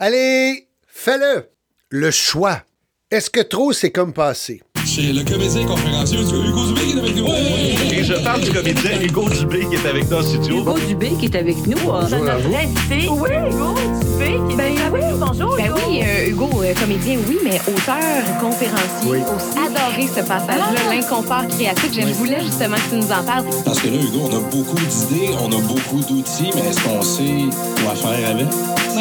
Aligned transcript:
Allez, 0.00 0.68
fais-le! 0.86 1.48
Le 1.90 2.10
choix. 2.10 2.62
Est-ce 3.10 3.30
que 3.30 3.40
trop 3.40 3.72
c'est 3.72 3.90
comme 3.90 4.12
passé? 4.12 4.62
C'est 4.86 5.12
le 5.12 5.24
comédien 5.24 5.66
conférencier 5.66 6.18
Hugo 6.20 6.66
Dubé 6.72 6.80
qui 6.82 6.92
est 6.92 6.98
avec 7.00 7.16
nous. 7.16 7.26
Et 7.26 8.04
je 8.04 8.14
parle 8.22 8.40
du 8.42 8.52
comédien 8.52 9.00
Hugo 9.00 9.28
Dubé 9.28 9.66
qui 9.66 9.74
est 9.74 9.88
avec 9.88 10.08
nous 10.10 10.16
en 10.16 10.22
studio. 10.22 10.58
Hugo 10.60 10.78
Dubé 10.86 11.10
qui 11.18 11.24
est 11.26 11.34
avec 11.36 11.56
nous. 11.66 11.76
C'est 12.08 12.18
notre 12.20 12.46
invité. 12.46 13.08
Oui, 13.08 13.30
Hugo 13.50 13.74
Dubé 13.74 14.38
qui 14.46 14.52
est 14.52 14.56
Ben 14.56 14.78
avec 14.78 14.92
oui. 14.92 15.00
nous. 15.10 15.18
Bonjour, 15.18 15.56
Ben 15.56 15.66
Hugo. 15.66 15.76
oui, 15.88 16.00
euh, 16.04 16.28
Hugo, 16.28 16.50
euh, 16.62 16.74
comédien, 16.74 17.18
oui, 17.28 17.38
mais 17.42 17.56
auteur, 17.60 18.40
conférencier 18.40 19.10
Oui. 19.10 19.18
aussi. 19.18 19.58
Adoré 19.58 20.06
ce 20.06 20.20
passage-là, 20.20 20.80
Ah. 20.88 20.94
l'inconfort 20.94 21.46
créatif. 21.48 21.90
Je 21.92 22.14
voulais 22.14 22.40
justement 22.44 22.76
que 22.76 22.90
tu 22.90 22.96
nous 22.96 23.10
en 23.12 23.24
parles. 23.24 23.44
Parce 23.64 23.80
que 23.80 23.88
là, 23.88 23.96
Hugo, 23.96 24.28
on 24.30 24.36
a 24.36 24.40
beaucoup 24.40 24.76
d'idées, 24.76 25.30
on 25.40 25.50
a 25.52 25.60
beaucoup 25.62 26.00
d'outils, 26.02 26.50
mais 26.54 26.68
est-ce 26.70 26.80
qu'on 26.84 27.02
sait 27.02 27.82
quoi 27.82 27.94
faire 27.96 28.30
avec? 28.30 28.46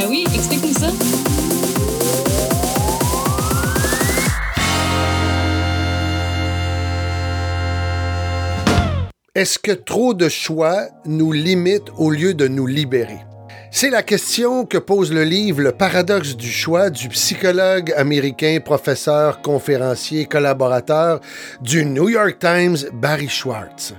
Oui, 0.06 0.26
explique-nous 0.34 0.74
ça. 0.74 0.88
Est-ce 9.36 9.60
que 9.60 9.72
trop 9.72 10.14
de 10.14 10.30
choix 10.30 10.88
nous 11.06 11.32
limite 11.32 11.84
au 11.98 12.10
lieu 12.10 12.34
de 12.34 12.48
nous 12.48 12.68
libérer? 12.68 13.20
C'est 13.70 13.90
la 13.90 14.02
question 14.02 14.66
que 14.66 14.78
pose 14.78 15.12
le 15.12 15.24
livre 15.24 15.62
Le 15.62 15.72
paradoxe 15.72 16.36
du 16.36 16.50
choix 16.50 16.90
du 16.90 17.10
psychologue 17.10 17.94
américain, 17.96 18.60
professeur, 18.64 19.42
conférencier, 19.42 20.26
collaborateur 20.26 21.20
du 21.62 21.86
New 21.86 22.10
York 22.10 22.38
Times, 22.40 22.78
Barry 22.94 23.30
Schwartz. 23.30 23.94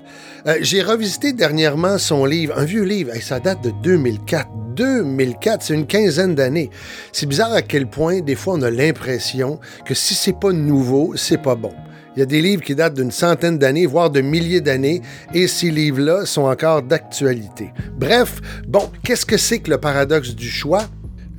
Euh, 0.47 0.57
J'ai 0.61 0.83
revisité 0.83 1.33
dernièrement 1.33 1.99
son 1.99 2.25
livre, 2.25 2.55
un 2.57 2.65
vieux 2.65 2.85
livre, 2.85 3.15
et 3.15 3.21
ça 3.21 3.41
date 3.41 3.63
de 3.63 3.71
2004. 3.83 4.49
2004, 4.79 5.63
c'est 5.63 5.75
une 5.75 5.87
quinzaine 5.87 6.37
d'années. 6.37 6.71
C'est 7.13 7.27
bizarre 7.27 7.53
à 7.53 7.63
quel 7.63 7.89
point, 7.89 8.21
des 8.21 8.37
fois, 8.37 8.55
on 8.55 8.63
a 8.63 8.71
l'impression 8.71 9.59
que 9.85 9.93
si 9.93 10.15
c'est 10.15 10.39
pas 10.39 10.53
nouveau, 10.53 11.15
c'est 11.17 11.43
pas 11.43 11.57
bon. 11.57 11.73
Il 12.15 12.21
y 12.21 12.23
a 12.23 12.27
des 12.27 12.41
livres 12.41 12.63
qui 12.63 12.77
datent 12.77 12.95
d'une 12.95 13.11
centaine 13.11 13.59
d'années, 13.59 13.87
voire 13.87 14.11
de 14.11 14.21
milliers 14.21 14.61
d'années, 14.61 15.03
et 15.35 15.49
ces 15.49 15.71
livres-là 15.71 16.27
sont 16.27 16.43
encore 16.43 16.83
d'actualité. 16.83 17.73
Bref, 17.97 18.41
bon, 18.69 18.89
qu'est-ce 19.03 19.27
que 19.27 19.37
c'est 19.37 19.59
que 19.59 19.71
le 19.71 19.79
paradoxe 19.79 20.35
du 20.35 20.49
choix? 20.49 20.85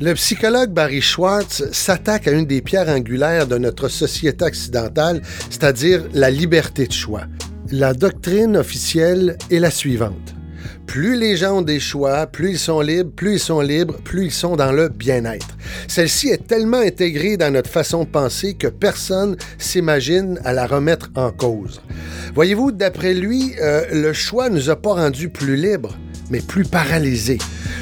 Le 0.02 0.14
psychologue 0.14 0.72
Barry 0.72 1.02
Schwartz 1.02 1.64
s'attaque 1.72 2.28
à 2.28 2.32
une 2.32 2.46
des 2.46 2.62
pierres 2.62 2.90
angulaires 2.90 3.48
de 3.48 3.58
notre 3.58 3.88
société 3.88 4.44
occidentale, 4.46 5.22
c'est-à-dire 5.50 6.04
la 6.14 6.30
liberté 6.30 6.88
de 6.88 6.94
choix. 6.94 7.24
La 7.72 7.94
doctrine 7.94 8.58
officielle 8.58 9.38
est 9.50 9.60
la 9.60 9.72
suivante. 9.72 10.36
Plus 10.90 11.16
les 11.16 11.38
gens 11.38 11.60
ont 11.60 11.62
des 11.62 11.80
choix, 11.80 12.26
plus 12.26 12.54
ils 12.54 12.58
sont 12.58 12.82
libres, 12.82 13.12
plus 13.16 13.34
ils 13.34 13.40
sont 13.40 13.62
libres, 13.62 13.98
plus 14.04 14.26
ils 14.26 14.32
sont 14.32 14.56
dans 14.56 14.72
le 14.72 14.90
bien-être. 14.90 15.56
Celle-ci 15.88 16.30
est 16.30 16.48
tellement 16.48 16.80
intégrée 16.80 17.38
dans 17.38 17.54
notre 17.54 17.70
façon 17.70 18.06
de 18.06 18.10
penser 18.10 18.56
que 18.56 18.66
personne 18.66 19.38
s'imagine 19.60 20.40
à 20.44 20.52
la 20.52 20.66
remettre 20.66 21.12
en 21.14 21.30
cause. 21.30 21.80
Voyez-vous, 22.34 22.72
d'après 22.72 23.14
lui, 23.14 23.54
euh, 23.62 23.84
le 23.92 24.14
choix 24.14 24.50
nous 24.50 24.72
a 24.72 24.76
pas 24.76 24.96
rendus 24.96 25.30
plus 25.30 25.56
libres, 25.56 25.96
mais 26.32 26.42
plus 26.42 26.64
paralysés. 26.64 27.38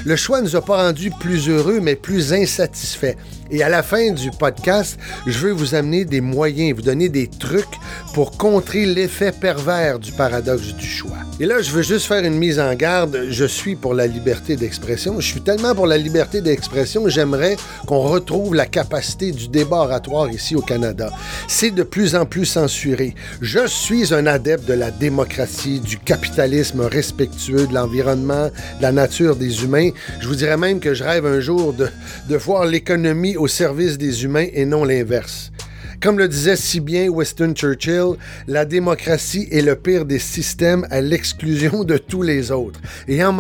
Le 0.05 0.17
choix 0.17 0.41
nous 0.41 0.57
a 0.57 0.61
pas 0.61 0.75
rendus 0.75 1.11
plus 1.17 1.47
heureux, 1.47 1.79
mais 1.81 1.95
plus 1.95 2.33
insatisfaits. 2.33 3.15
Et 3.49 3.63
à 3.63 3.69
la 3.69 3.83
fin 3.83 4.11
du 4.11 4.31
podcast, 4.31 4.97
je 5.25 5.37
veux 5.39 5.51
vous 5.51 5.75
amener 5.75 6.05
des 6.05 6.21
moyens, 6.21 6.75
vous 6.75 6.81
donner 6.81 7.09
des 7.09 7.27
trucs 7.27 7.65
pour 8.13 8.31
contrer 8.31 8.85
l'effet 8.85 9.31
pervers 9.31 9.99
du 9.99 10.11
paradoxe 10.11 10.73
du 10.73 10.85
choix. 10.85 11.17
Et 11.39 11.45
là, 11.45 11.61
je 11.61 11.71
veux 11.71 11.81
juste 11.81 12.07
faire 12.07 12.23
une 12.23 12.37
mise 12.37 12.59
en 12.59 12.73
garde. 12.73 13.27
Je 13.29 13.45
suis 13.45 13.75
pour 13.75 13.93
la 13.93 14.07
liberté 14.07 14.55
d'expression. 14.55 15.19
Je 15.19 15.27
suis 15.27 15.41
tellement 15.41 15.73
pour 15.75 15.87
la 15.87 15.97
liberté 15.97 16.41
d'expression, 16.41 17.07
j'aimerais 17.07 17.55
qu'on 17.85 17.99
retrouve 17.99 18.55
la 18.55 18.65
capacité 18.65 19.31
du 19.31 19.47
débat 19.47 19.77
oratoire 19.77 20.29
ici 20.29 20.55
au 20.55 20.61
Canada. 20.61 21.09
C'est 21.47 21.71
de 21.71 21.83
plus 21.83 22.15
en 22.15 22.25
plus 22.25 22.45
censuré. 22.45 23.15
Je 23.41 23.65
suis 23.67 24.13
un 24.13 24.25
adepte 24.25 24.67
de 24.67 24.73
la 24.73 24.91
démocratie, 24.91 25.79
du 25.79 25.97
capitalisme 25.97 26.81
respectueux 26.81 27.67
de 27.67 27.73
l'environnement, 27.73 28.47
de 28.47 28.81
la 28.81 28.91
nature 28.91 29.35
des 29.35 29.63
humains. 29.63 29.91
Je 30.19 30.27
vous 30.27 30.35
dirais 30.35 30.57
même 30.57 30.79
que 30.79 30.93
je 30.93 31.03
rêve 31.03 31.25
un 31.25 31.39
jour 31.39 31.73
de, 31.73 31.87
de 32.29 32.35
voir 32.35 32.65
l'économie 32.65 33.36
au 33.37 33.47
service 33.47 33.97
des 33.97 34.23
humains 34.23 34.47
et 34.53 34.65
non 34.65 34.83
l'inverse. 34.83 35.51
Comme 35.99 36.19
le 36.19 36.27
disait 36.27 36.55
si 36.55 36.79
bien 36.79 37.09
Winston 37.09 37.53
Churchill, 37.55 38.17
la 38.47 38.65
démocratie 38.65 39.47
est 39.51 39.61
le 39.61 39.75
pire 39.75 40.05
des 40.05 40.19
systèmes 40.19 40.85
à 40.91 41.01
l'exclusion 41.01 41.83
de 41.83 41.97
tous 41.97 42.21
les 42.21 42.51
autres. 42.51 42.79
Et 43.07 43.23
en, 43.23 43.31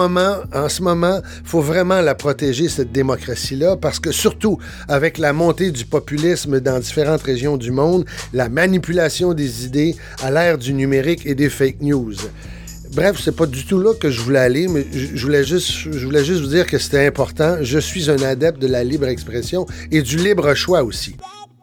ce 0.67 0.81
moment, 0.81 1.21
faut 1.43 1.61
vraiment 1.61 2.01
la 2.01 2.15
protéger, 2.15 2.67
cette 2.67 2.91
démocratie-là, 2.91 3.77
parce 3.77 3.99
que 3.99 4.11
surtout 4.11 4.57
avec 4.87 5.19
la 5.19 5.33
montée 5.33 5.69
du 5.69 5.85
populisme 5.85 6.59
dans 6.59 6.79
différentes 6.79 7.21
régions 7.21 7.57
du 7.57 7.71
monde, 7.71 8.05
la 8.33 8.49
manipulation 8.49 9.35
des 9.35 9.65
idées 9.65 9.95
à 10.23 10.31
l'ère 10.31 10.57
du 10.57 10.73
numérique 10.73 11.27
et 11.27 11.35
des 11.35 11.49
fake 11.49 11.81
news. 11.81 12.15
Bref, 12.97 13.21
c'est 13.23 13.35
pas 13.35 13.45
du 13.45 13.63
tout 13.63 13.79
là 13.79 13.93
que 13.93 14.09
je 14.09 14.19
voulais 14.21 14.39
aller, 14.39 14.67
mais 14.67 14.83
je 14.91 15.21
voulais 15.23 15.43
juste, 15.43 15.69
je 15.69 16.03
voulais 16.03 16.25
juste 16.25 16.41
vous 16.41 16.47
dire 16.47 16.65
que 16.65 16.79
c'était 16.79 17.05
important. 17.05 17.57
Je 17.61 17.77
suis 17.77 18.09
un 18.09 18.19
adepte 18.23 18.59
de 18.59 18.65
la 18.65 18.83
libre 18.83 19.05
expression 19.05 19.67
et 19.91 20.01
du 20.01 20.17
libre 20.17 20.51
choix 20.55 20.81
aussi. 20.81 21.15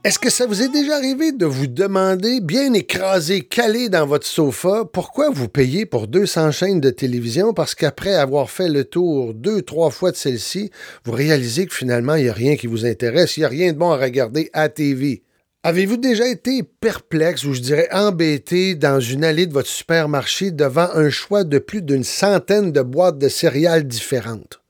Est-ce 0.05 0.21
que 0.21 0.31
ça 0.31 0.47
vous 0.47 0.63
est 0.63 0.69
déjà 0.69 0.95
arrivé 0.95 1.33
de 1.33 1.45
vous 1.45 1.67
demander, 1.67 2.41
bien 2.41 2.73
écrasé, 2.73 3.41
calé 3.41 3.89
dans 3.89 4.07
votre 4.07 4.29
sofa, 4.29 4.85
pourquoi 4.85 5.29
vous 5.29 5.49
payez 5.49 5.87
pour 5.87 6.07
200 6.07 6.53
chaînes 6.53 6.81
de 6.81 6.91
télévision 6.91 7.53
parce 7.53 7.75
qu'après 7.75 8.15
avoir 8.15 8.49
fait 8.49 8.69
le 8.69 8.85
tour 8.85 9.35
deux, 9.35 9.63
trois 9.63 9.91
fois 9.91 10.13
de 10.13 10.17
celle-ci, 10.17 10.71
vous 11.05 11.13
réalisez 11.13 11.67
que 11.67 11.75
finalement, 11.75 12.15
il 12.15 12.23
n'y 12.23 12.31
a 12.31 12.33
rien 12.33 12.55
qui 12.55 12.69
vous 12.69 12.87
intéresse, 12.87 13.37
il 13.37 13.41
n'y 13.41 13.47
a 13.47 13.49
rien 13.49 13.73
de 13.73 13.79
bon 13.79 13.91
à 13.91 13.97
regarder 13.97 14.51
à 14.53 14.69
TV? 14.69 15.25
Avez-vous 15.67 15.97
déjà 15.97 16.29
été 16.29 16.63
perplexe 16.63 17.45
ou 17.45 17.55
je 17.55 17.61
dirais 17.63 17.89
embêté 17.91 18.75
dans 18.75 19.01
une 19.01 19.25
allée 19.25 19.47
de 19.47 19.55
votre 19.55 19.71
supermarché 19.71 20.51
devant 20.51 20.91
un 20.93 21.09
choix 21.09 21.43
de 21.43 21.59
plus 21.59 21.81
d'une 21.81 22.05
centaine 22.05 22.71
de 22.71 22.83
boîtes 22.83 23.17
de 23.17 23.31
céréales 23.31 23.85
différentes? 23.85 24.61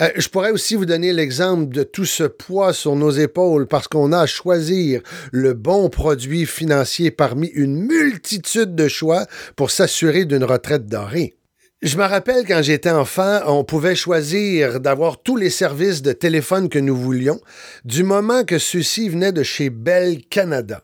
Euh, 0.00 0.08
je 0.16 0.26
pourrais 0.30 0.52
aussi 0.52 0.74
vous 0.74 0.86
donner 0.86 1.12
l'exemple 1.12 1.68
de 1.68 1.82
tout 1.82 2.06
ce 2.06 2.24
poids 2.24 2.72
sur 2.72 2.96
nos 2.96 3.10
épaules 3.10 3.68
parce 3.68 3.88
qu'on 3.88 4.12
a 4.12 4.20
à 4.20 4.26
choisir 4.26 5.02
le 5.32 5.52
bon 5.52 5.90
produit 5.90 6.46
financier 6.46 7.10
parmi 7.10 7.48
une 7.48 7.76
multitude 7.76 8.74
de 8.74 8.88
choix 8.88 9.26
pour 9.54 9.70
s'assurer 9.70 10.24
d'une 10.24 10.44
retraite 10.44 10.86
dorée. 10.86 11.35
Je 11.82 11.98
me 11.98 12.04
rappelle 12.04 12.46
quand 12.46 12.62
j'étais 12.62 12.90
enfant, 12.90 13.40
on 13.46 13.62
pouvait 13.62 13.94
choisir 13.94 14.80
d'avoir 14.80 15.22
tous 15.22 15.36
les 15.36 15.50
services 15.50 16.00
de 16.00 16.12
téléphone 16.12 16.70
que 16.70 16.78
nous 16.78 16.96
voulions, 16.96 17.38
du 17.84 18.02
moment 18.02 18.44
que 18.44 18.58
ceux-ci 18.58 19.10
venaient 19.10 19.30
de 19.30 19.42
chez 19.42 19.68
Bell 19.68 20.22
Canada. 20.30 20.80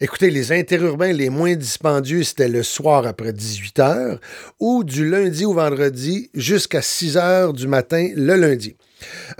Écoutez, 0.00 0.30
les 0.30 0.52
interurbains 0.52 1.12
les 1.12 1.28
moins 1.28 1.56
dispendieux, 1.56 2.22
c'était 2.22 2.48
le 2.48 2.62
soir 2.62 3.04
après 3.04 3.32
18 3.32 3.80
heures 3.80 4.20
ou 4.60 4.84
du 4.84 5.10
lundi 5.10 5.44
au 5.44 5.54
vendredi 5.54 6.30
jusqu'à 6.34 6.82
6 6.82 7.16
heures 7.16 7.52
du 7.52 7.66
matin 7.66 8.08
le 8.14 8.36
lundi. 8.36 8.76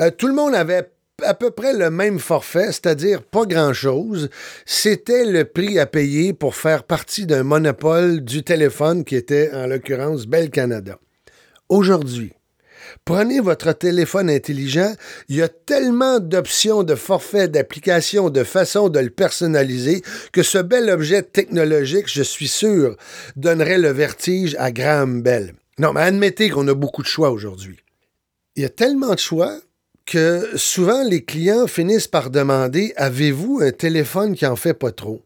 Euh, 0.00 0.10
tout 0.10 0.26
le 0.26 0.34
monde 0.34 0.56
avait 0.56 0.91
à 1.23 1.34
peu 1.34 1.51
près 1.51 1.75
le 1.75 1.91
même 1.91 2.19
forfait, 2.19 2.67
c'est-à-dire 2.67 3.23
pas 3.23 3.45
grand-chose. 3.45 4.31
C'était 4.67 5.25
le 5.25 5.45
prix 5.45 5.79
à 5.79 5.87
payer 5.87 6.33
pour 6.33 6.55
faire 6.55 6.84
partie 6.84 7.27
d'un 7.27 7.43
monopole 7.43 8.21
du 8.21 8.43
téléphone 8.43 9.05
qui 9.05 9.17
était, 9.17 9.51
en 9.53 9.67
l'occurrence, 9.67 10.27
Bell 10.27 10.51
Canada. 10.51 10.99
Aujourd'hui, 11.69 12.33
Prenez 13.05 13.41
votre 13.41 13.73
téléphone 13.73 14.31
intelligent, 14.31 14.95
il 15.28 15.37
y 15.37 15.43
a 15.43 15.49
tellement 15.49 16.21
d'options 16.21 16.84
de 16.84 16.95
forfaits, 16.95 17.51
d'applications, 17.51 18.31
de 18.31 18.45
façons 18.45 18.89
de 18.89 18.99
le 18.99 19.11
personnaliser 19.11 20.03
que 20.33 20.43
ce 20.43 20.59
bel 20.59 20.89
objet 20.89 21.23
technologique, 21.23 22.11
je 22.11 22.23
suis 22.23 22.49
sûr, 22.49 22.97
donnerait 23.37 23.78
le 23.78 23.91
vertige 23.91 24.57
à 24.59 24.73
Graham 24.73 25.23
Bell. 25.23 25.55
Non, 25.78 25.93
mais 25.93 26.01
admettez 26.01 26.51
qu'on 26.51 26.69
a 26.69 26.75
beaucoup 26.75 27.03
de 27.03 27.07
choix 27.07 27.31
aujourd'hui. 27.31 27.78
Il 28.57 28.62
y 28.62 28.67
a 28.67 28.71
tellement 28.71 29.15
de 29.15 29.19
choix 29.19 29.59
que 30.09 30.57
souvent 30.57 31.05
les 31.05 31.23
clients 31.23 31.67
finissent 31.67 32.09
par 32.09 32.31
demander 32.31 32.95
Avez-vous 32.97 33.60
un 33.63 33.72
téléphone 33.72 34.34
qui 34.34 34.47
en 34.47 34.57
fait 34.57 34.75
pas 34.75 34.91
trop? 34.91 35.22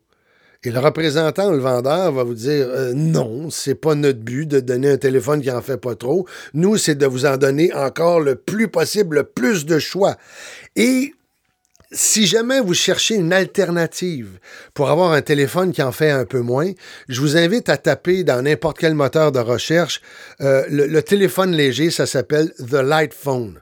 Et 0.64 0.70
le 0.70 0.78
représentant, 0.78 1.50
le 1.50 1.58
vendeur, 1.58 2.12
va 2.12 2.24
vous 2.24 2.34
dire 2.34 2.66
euh, 2.68 2.92
non, 2.92 3.48
c'est 3.50 3.74
pas 3.74 3.94
notre 3.94 4.18
but 4.18 4.46
de 4.46 4.60
donner 4.60 4.90
un 4.90 4.96
téléphone 4.96 5.40
qui 5.40 5.50
en 5.50 5.62
fait 5.62 5.76
pas 5.76 5.94
trop. 5.94 6.26
Nous, 6.52 6.76
c'est 6.76 6.94
de 6.96 7.06
vous 7.06 7.26
en 7.26 7.36
donner 7.36 7.72
encore 7.72 8.20
le 8.20 8.34
plus 8.34 8.68
possible, 8.68 9.16
le 9.16 9.24
plus 9.24 9.66
de 9.66 9.78
choix. 9.78 10.16
Et 10.76 11.14
si 11.92 12.26
jamais 12.26 12.60
vous 12.60 12.74
cherchez 12.74 13.16
une 13.16 13.32
alternative 13.32 14.38
pour 14.74 14.90
avoir 14.90 15.12
un 15.12 15.22
téléphone 15.22 15.72
qui 15.72 15.82
en 15.82 15.92
fait 15.92 16.10
un 16.10 16.24
peu 16.24 16.40
moins, 16.40 16.70
je 17.08 17.20
vous 17.20 17.36
invite 17.36 17.68
à 17.68 17.76
taper 17.76 18.24
dans 18.24 18.42
n'importe 18.42 18.78
quel 18.78 18.94
moteur 18.94 19.30
de 19.30 19.40
recherche 19.40 20.00
euh, 20.40 20.64
le, 20.68 20.86
le 20.86 21.02
téléphone 21.02 21.52
léger, 21.52 21.90
ça 21.90 22.06
s'appelle 22.06 22.52
The 22.58 22.74
Light 22.74 23.14
Phone. 23.14 23.60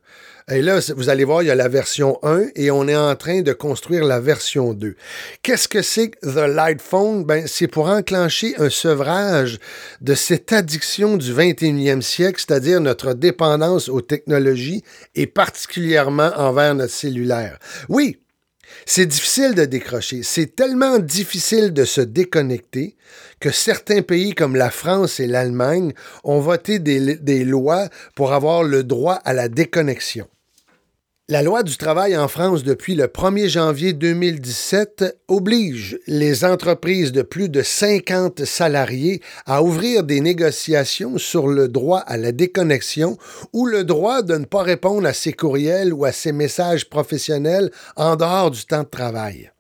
Et 0.51 0.63
là, 0.63 0.81
vous 0.97 1.09
allez 1.09 1.23
voir, 1.23 1.43
il 1.43 1.47
y 1.47 1.51
a 1.51 1.55
la 1.55 1.69
version 1.69 2.19
1 2.25 2.49
et 2.57 2.73
on 2.73 2.89
est 2.89 2.97
en 2.97 3.15
train 3.15 3.43
de 3.43 3.53
construire 3.53 4.05
la 4.05 4.19
version 4.19 4.75
2. 4.75 4.97
Qu'est-ce 5.43 5.69
que 5.69 5.81
c'est 5.81 6.11
The 6.23 6.49
Light 6.49 6.83
Phone? 6.83 7.25
Ben, 7.25 7.47
c'est 7.47 7.69
pour 7.69 7.87
enclencher 7.87 8.55
un 8.59 8.69
sevrage 8.69 9.61
de 10.01 10.15
cette 10.15 10.53
addiction 10.53 11.17
du 11.17 11.33
21e 11.33 12.01
siècle, 12.01 12.43
c'est-à-dire 12.45 12.81
notre 12.81 13.15
dépendance 13.15 13.89
aux 13.89 14.01
technologies 14.01 14.83
et 15.15 15.29
particulièrement 15.29 16.33
envers 16.37 16.75
notre 16.75 16.93
cellulaire. 16.93 17.59
Oui, 17.89 18.19
c'est 18.87 19.07
difficile 19.07 19.55
de 19.55 19.65
décrocher. 19.65 20.23
C'est 20.25 20.57
tellement 20.57 20.99
difficile 20.99 21.73
de 21.73 21.85
se 21.85 22.01
déconnecter 22.01 22.97
que 23.39 23.51
certains 23.51 24.03
pays 24.03 24.35
comme 24.35 24.57
la 24.57 24.71
France 24.71 25.21
et 25.21 25.27
l'Allemagne 25.27 25.93
ont 26.25 26.41
voté 26.41 26.79
des, 26.79 27.17
des, 27.17 27.45
lois 27.45 27.89
pour 28.15 28.33
avoir 28.33 28.63
le 28.63 28.83
droit 28.83 29.15
à 29.25 29.33
la 29.33 29.49
déconnexion. 29.49 30.27
La 31.31 31.43
loi 31.43 31.63
du 31.63 31.77
travail 31.77 32.17
en 32.17 32.27
France 32.27 32.65
depuis 32.65 32.97
le 32.97 33.07
1er 33.07 33.49
janvier 33.49 33.93
2017 33.93 35.17
oblige 35.29 35.97
les 36.09 36.45
entreprises 36.45 37.13
de 37.13 37.23
plus 37.23 37.49
de 37.49 37.63
50 37.63 38.45
salariés 38.45 39.23
à 39.47 39.63
ouvrir 39.63 40.03
des 40.03 40.21
négociations 40.21 41.19
sur 41.19 41.47
le 41.47 41.69
droit 41.69 42.01
à 42.01 42.17
la 42.17 42.33
déconnexion 42.33 43.17
ou 43.53 43.67
le 43.67 43.85
droit 43.85 44.23
de 44.23 44.39
ne 44.39 44.45
pas 44.45 44.65
répondre 44.65 45.07
à 45.07 45.13
ses 45.13 45.33
courriels 45.33 45.93
ou 45.95 46.05
à 46.05 46.11
ses 46.11 46.33
messages 46.33 46.91
professionnels 46.91 47.71
en 47.95 48.17
dehors 48.17 48.51
du 48.51 48.67
temps 48.67 48.83
de 48.83 48.89
travail. 48.89 49.53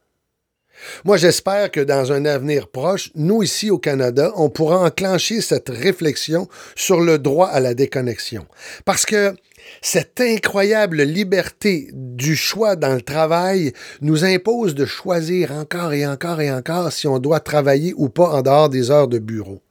Moi, 1.04 1.18
j'espère 1.18 1.70
que 1.70 1.80
dans 1.80 2.10
un 2.10 2.24
avenir 2.24 2.68
proche, 2.68 3.10
nous 3.14 3.44
ici 3.44 3.70
au 3.70 3.78
Canada, 3.78 4.32
on 4.34 4.48
pourra 4.48 4.78
enclencher 4.78 5.40
cette 5.40 5.68
réflexion 5.68 6.48
sur 6.74 7.00
le 7.00 7.18
droit 7.18 7.48
à 7.48 7.60
la 7.60 7.74
déconnexion. 7.74 8.46
Parce 8.84 9.06
que 9.06 9.34
cette 9.82 10.20
incroyable 10.20 11.02
liberté 11.02 11.88
du 11.92 12.36
choix 12.36 12.76
dans 12.76 12.94
le 12.94 13.02
travail 13.02 13.72
nous 14.00 14.24
impose 14.24 14.74
de 14.74 14.86
choisir 14.86 15.52
encore 15.52 15.92
et 15.92 16.06
encore 16.06 16.40
et 16.40 16.52
encore 16.52 16.92
si 16.92 17.06
on 17.06 17.18
doit 17.18 17.40
travailler 17.40 17.94
ou 17.96 18.08
pas 18.08 18.30
en 18.30 18.42
dehors 18.42 18.68
des 18.68 18.90
heures 18.90 19.08
de 19.08 19.18
bureau. 19.18 19.62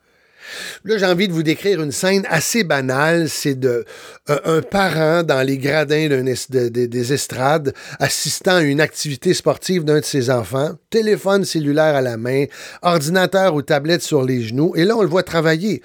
Là, 0.83 0.97
j'ai 0.97 1.05
envie 1.05 1.27
de 1.27 1.33
vous 1.33 1.43
décrire 1.43 1.81
une 1.81 1.91
scène 1.91 2.25
assez 2.29 2.63
banale. 2.63 3.29
C'est 3.29 3.55
de 3.55 3.85
euh, 4.29 4.39
un 4.45 4.61
parent 4.61 5.23
dans 5.23 5.45
les 5.45 5.57
gradins 5.57 6.07
des 6.09 7.13
estrades 7.13 7.73
assistant 7.99 8.55
à 8.55 8.61
une 8.61 8.81
activité 8.81 9.33
sportive 9.33 9.83
d'un 9.83 9.99
de 9.99 10.05
ses 10.05 10.29
enfants, 10.29 10.71
téléphone 10.89 11.45
cellulaire 11.45 11.95
à 11.95 12.01
la 12.01 12.17
main, 12.17 12.45
ordinateur 12.81 13.53
ou 13.53 13.61
tablette 13.61 14.01
sur 14.01 14.23
les 14.23 14.41
genoux, 14.41 14.73
et 14.75 14.85
là, 14.85 14.95
on 14.97 15.01
le 15.01 15.07
voit 15.07 15.23
travailler. 15.23 15.81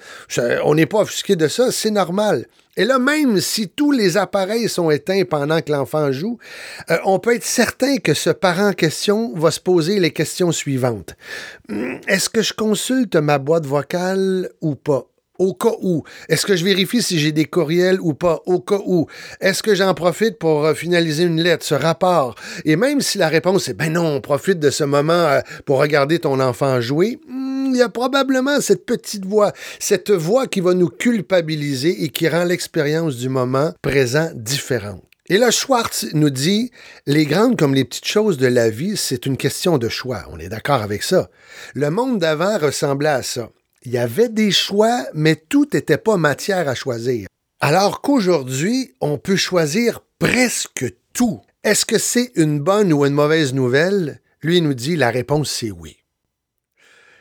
on 0.63 0.75
n'est 0.75 0.85
pas 0.85 1.01
offusqué 1.01 1.35
de 1.35 1.47
ça, 1.47 1.71
c'est 1.71 1.91
normal. 1.91 2.45
Et 2.77 2.85
là, 2.85 2.99
même 2.99 3.39
si 3.39 3.69
tous 3.69 3.91
les 3.91 4.17
appareils 4.17 4.67
sont 4.67 4.91
éteints 4.91 5.23
pendant 5.23 5.61
que 5.61 5.71
l'enfant 5.71 6.11
joue, 6.11 6.37
euh, 6.89 6.97
on 7.05 7.19
peut 7.19 7.35
être 7.35 7.45
certain 7.45 7.97
que 7.97 8.13
ce 8.13 8.29
parent 8.29 8.69
en 8.69 8.73
question 8.73 9.33
va 9.35 9.51
se 9.51 9.61
poser 9.61 9.99
les 9.99 10.11
questions 10.11 10.51
suivantes. 10.51 11.15
Hmm, 11.69 11.95
est-ce 12.07 12.29
que 12.29 12.41
je 12.41 12.53
consulte 12.53 13.15
ma 13.15 13.37
boîte 13.37 13.65
vocale 13.65 14.49
ou 14.61 14.75
pas? 14.75 15.07
Au 15.37 15.53
cas 15.53 15.73
où. 15.81 16.03
Est-ce 16.29 16.45
que 16.45 16.55
je 16.55 16.63
vérifie 16.63 17.01
si 17.01 17.19
j'ai 17.19 17.31
des 17.31 17.45
courriels 17.45 17.99
ou 17.99 18.13
pas? 18.13 18.41
Au 18.45 18.59
cas 18.59 18.79
où? 18.85 19.07
Est-ce 19.41 19.61
que 19.61 19.75
j'en 19.75 19.93
profite 19.93 20.37
pour 20.37 20.65
euh, 20.65 20.73
finaliser 20.73 21.23
une 21.23 21.41
lettre, 21.41 21.65
ce 21.65 21.75
rapport? 21.75 22.35
Et 22.63 22.75
même 22.75 23.01
si 23.01 23.17
la 23.17 23.27
réponse 23.27 23.67
est 23.67 23.73
ben 23.73 23.91
non, 23.91 24.05
on 24.05 24.21
profite 24.21 24.59
de 24.59 24.69
ce 24.69 24.83
moment 24.83 25.13
euh, 25.13 25.41
pour 25.65 25.79
regarder 25.79 26.19
ton 26.19 26.39
enfant 26.39 26.79
jouer, 26.79 27.19
hmm, 27.27 27.71
il 27.73 27.77
y 27.77 27.81
a 27.81 27.89
probablement 27.89 28.61
cette 28.61 28.85
petite 28.85 29.25
voix, 29.25 29.51
cette 29.79 30.11
voix 30.11 30.47
qui 30.47 30.61
va 30.61 30.73
nous 30.73 30.89
culpabiliser 30.89 32.03
et 32.03 32.09
qui 32.09 32.29
rend 32.29 32.45
l'expérience 32.45 33.17
du 33.17 33.27
moment 33.27 33.73
présent 33.81 34.29
différente. 34.33 35.03
Et 35.27 35.39
là, 35.39 35.49
Schwartz 35.49 36.05
nous 36.13 36.29
dit, 36.29 36.71
les 37.07 37.25
grandes 37.25 37.57
comme 37.57 37.73
les 37.73 37.83
petites 37.83 38.07
choses 38.07 38.37
de 38.37 38.45
la 38.45 38.69
vie, 38.69 38.95
c'est 38.95 39.25
une 39.25 39.37
question 39.37 39.79
de 39.79 39.89
choix. 39.89 40.23
On 40.31 40.37
est 40.37 40.49
d'accord 40.49 40.83
avec 40.83 41.01
ça. 41.01 41.29
Le 41.73 41.89
monde 41.89 42.19
d'avant 42.19 42.59
ressemblait 42.59 43.09
à 43.09 43.23
ça. 43.23 43.49
Il 43.85 43.91
y 43.91 43.99
avait 43.99 44.29
des 44.29 44.51
choix, 44.51 45.05
mais 45.13 45.35
tout 45.35 45.67
n'était 45.71 45.99
pas 45.99 46.17
matière 46.17 46.67
à 46.67 46.73
choisir. 46.73 47.27
Alors 47.59 48.01
qu'aujourd'hui, 48.01 48.93
on 48.99 49.19
peut 49.19 49.35
choisir 49.35 50.01
presque 50.17 50.85
tout. 51.13 51.39
Est-ce 51.63 51.85
que 51.85 51.99
c'est 51.99 52.31
une 52.35 52.59
bonne 52.59 52.91
ou 52.91 53.05
une 53.05 53.13
mauvaise 53.13 53.53
nouvelle? 53.53 54.21
Lui 54.41 54.61
nous 54.61 54.73
dit, 54.73 54.95
la 54.95 55.11
réponse 55.11 55.51
c'est 55.51 55.71
oui. 55.71 55.97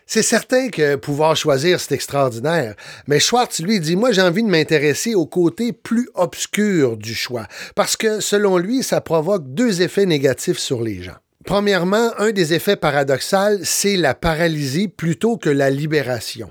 C'est 0.07 0.23
certain 0.23 0.69
que 0.69 0.97
pouvoir 0.97 1.37
choisir, 1.37 1.81
c'est 1.81 1.95
extraordinaire. 1.95 2.75
Mais 3.07 3.21
Schwartz, 3.21 3.61
lui, 3.61 3.81
dit, 3.81 3.97
moi, 3.97 4.13
j'ai 4.13 4.21
envie 4.21 4.43
de 4.43 4.49
m'intéresser 4.49 5.15
au 5.15 5.25
côté 5.25 5.73
plus 5.73 6.09
obscur 6.15 6.99
du 6.99 7.15
choix. 7.15 7.47
Parce 7.75 7.97
que, 7.97 8.21
selon 8.21 8.59
lui, 8.59 8.83
ça 8.83 9.01
provoque 9.01 9.55
deux 9.55 9.81
effets 9.81 10.05
négatifs 10.05 10.59
sur 10.59 10.83
les 10.83 11.03
gens. 11.03 11.17
Premièrement, 11.45 12.11
un 12.19 12.33
des 12.33 12.55
effets 12.55 12.77
paradoxaux, 12.77 13.59
c'est 13.63 13.97
la 13.97 14.15
paralysie 14.15 14.89
plutôt 14.89 15.37
que 15.37 15.51
la 15.51 15.69
libération. 15.69 16.51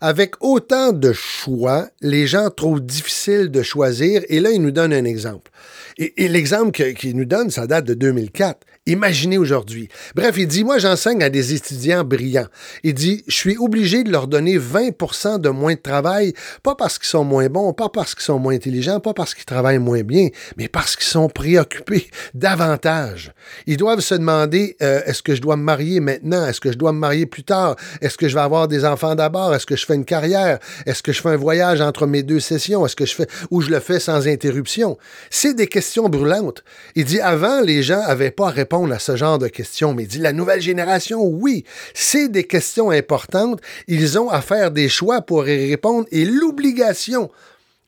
Avec 0.00 0.34
autant 0.40 0.92
de 0.92 1.12
choix, 1.12 1.88
les 2.00 2.26
gens 2.26 2.48
trouvent 2.50 2.84
difficile 2.84 3.50
de 3.50 3.62
choisir, 3.62 4.22
et 4.28 4.40
là, 4.40 4.50
il 4.50 4.62
nous 4.62 4.70
donne 4.70 4.92
un 4.94 5.04
exemple. 5.04 5.50
Et, 5.98 6.28
l'exemple 6.28 6.70
qu'il 6.94 7.16
nous 7.16 7.26
donne, 7.26 7.50
ça 7.50 7.66
date 7.66 7.84
de 7.84 7.94
2004. 7.94 8.66
Imaginez 8.90 9.38
aujourd'hui. 9.38 9.88
Bref, 10.16 10.34
il 10.36 10.48
dit, 10.48 10.64
moi 10.64 10.78
j'enseigne 10.78 11.22
à 11.22 11.30
des 11.30 11.54
étudiants 11.54 12.02
brillants. 12.02 12.48
Il 12.82 12.92
dit, 12.92 13.22
je 13.28 13.36
suis 13.36 13.56
obligé 13.56 14.02
de 14.02 14.10
leur 14.10 14.26
donner 14.26 14.58
20% 14.58 15.38
de 15.38 15.48
moins 15.48 15.74
de 15.74 15.78
travail, 15.78 16.32
pas 16.64 16.74
parce 16.74 16.98
qu'ils 16.98 17.06
sont 17.06 17.22
moins 17.22 17.48
bons, 17.48 17.72
pas 17.72 17.88
parce 17.88 18.16
qu'ils 18.16 18.24
sont 18.24 18.40
moins 18.40 18.52
intelligents, 18.52 18.98
pas 18.98 19.14
parce 19.14 19.36
qu'ils 19.36 19.44
travaillent 19.44 19.78
moins 19.78 20.02
bien, 20.02 20.30
mais 20.56 20.66
parce 20.66 20.96
qu'ils 20.96 21.06
sont 21.06 21.28
préoccupés 21.28 22.08
davantage. 22.34 23.32
Ils 23.68 23.76
doivent 23.76 24.00
se 24.00 24.16
demander, 24.16 24.76
euh, 24.82 25.02
est-ce 25.06 25.22
que 25.22 25.36
je 25.36 25.40
dois 25.40 25.56
me 25.56 25.62
marier 25.62 26.00
maintenant? 26.00 26.44
Est-ce 26.46 26.60
que 26.60 26.72
je 26.72 26.76
dois 26.76 26.92
me 26.92 26.98
marier 26.98 27.26
plus 27.26 27.44
tard? 27.44 27.76
Est-ce 28.00 28.18
que 28.18 28.26
je 28.26 28.34
vais 28.34 28.40
avoir 28.40 28.66
des 28.66 28.84
enfants 28.84 29.14
d'abord? 29.14 29.54
Est-ce 29.54 29.66
que 29.66 29.76
je 29.76 29.86
fais 29.86 29.94
une 29.94 30.04
carrière? 30.04 30.58
Est-ce 30.84 31.04
que 31.04 31.12
je 31.12 31.22
fais 31.22 31.28
un 31.28 31.36
voyage 31.36 31.80
entre 31.80 32.08
mes 32.08 32.24
deux 32.24 32.40
sessions? 32.40 32.84
Est-ce 32.84 32.96
que 32.96 33.06
je 33.06 33.14
fais, 33.14 33.28
ou 33.52 33.60
je 33.60 33.70
le 33.70 33.78
fais 33.78 34.00
sans 34.00 34.26
interruption? 34.26 34.98
C'est 35.30 35.54
des 35.54 35.68
questions 35.68 36.08
brûlantes. 36.08 36.64
Il 36.96 37.04
dit, 37.04 37.20
avant, 37.20 37.60
les 37.60 37.84
gens 37.84 38.00
n'avaient 38.00 38.32
pas 38.32 38.48
à 38.48 38.50
répondre 38.50 38.79
à 38.88 38.98
ce 38.98 39.16
genre 39.16 39.38
de 39.38 39.48
questions. 39.48 39.94
Mais 39.94 40.04
dit 40.04 40.18
la 40.18 40.32
nouvelle 40.32 40.60
génération, 40.60 41.22
oui, 41.22 41.64
c'est 41.94 42.28
des 42.28 42.44
questions 42.44 42.90
importantes. 42.90 43.60
Ils 43.88 44.18
ont 44.18 44.30
à 44.30 44.40
faire 44.40 44.70
des 44.70 44.88
choix 44.88 45.20
pour 45.20 45.48
y 45.48 45.70
répondre 45.70 46.06
et 46.10 46.24
l'obligation 46.24 47.30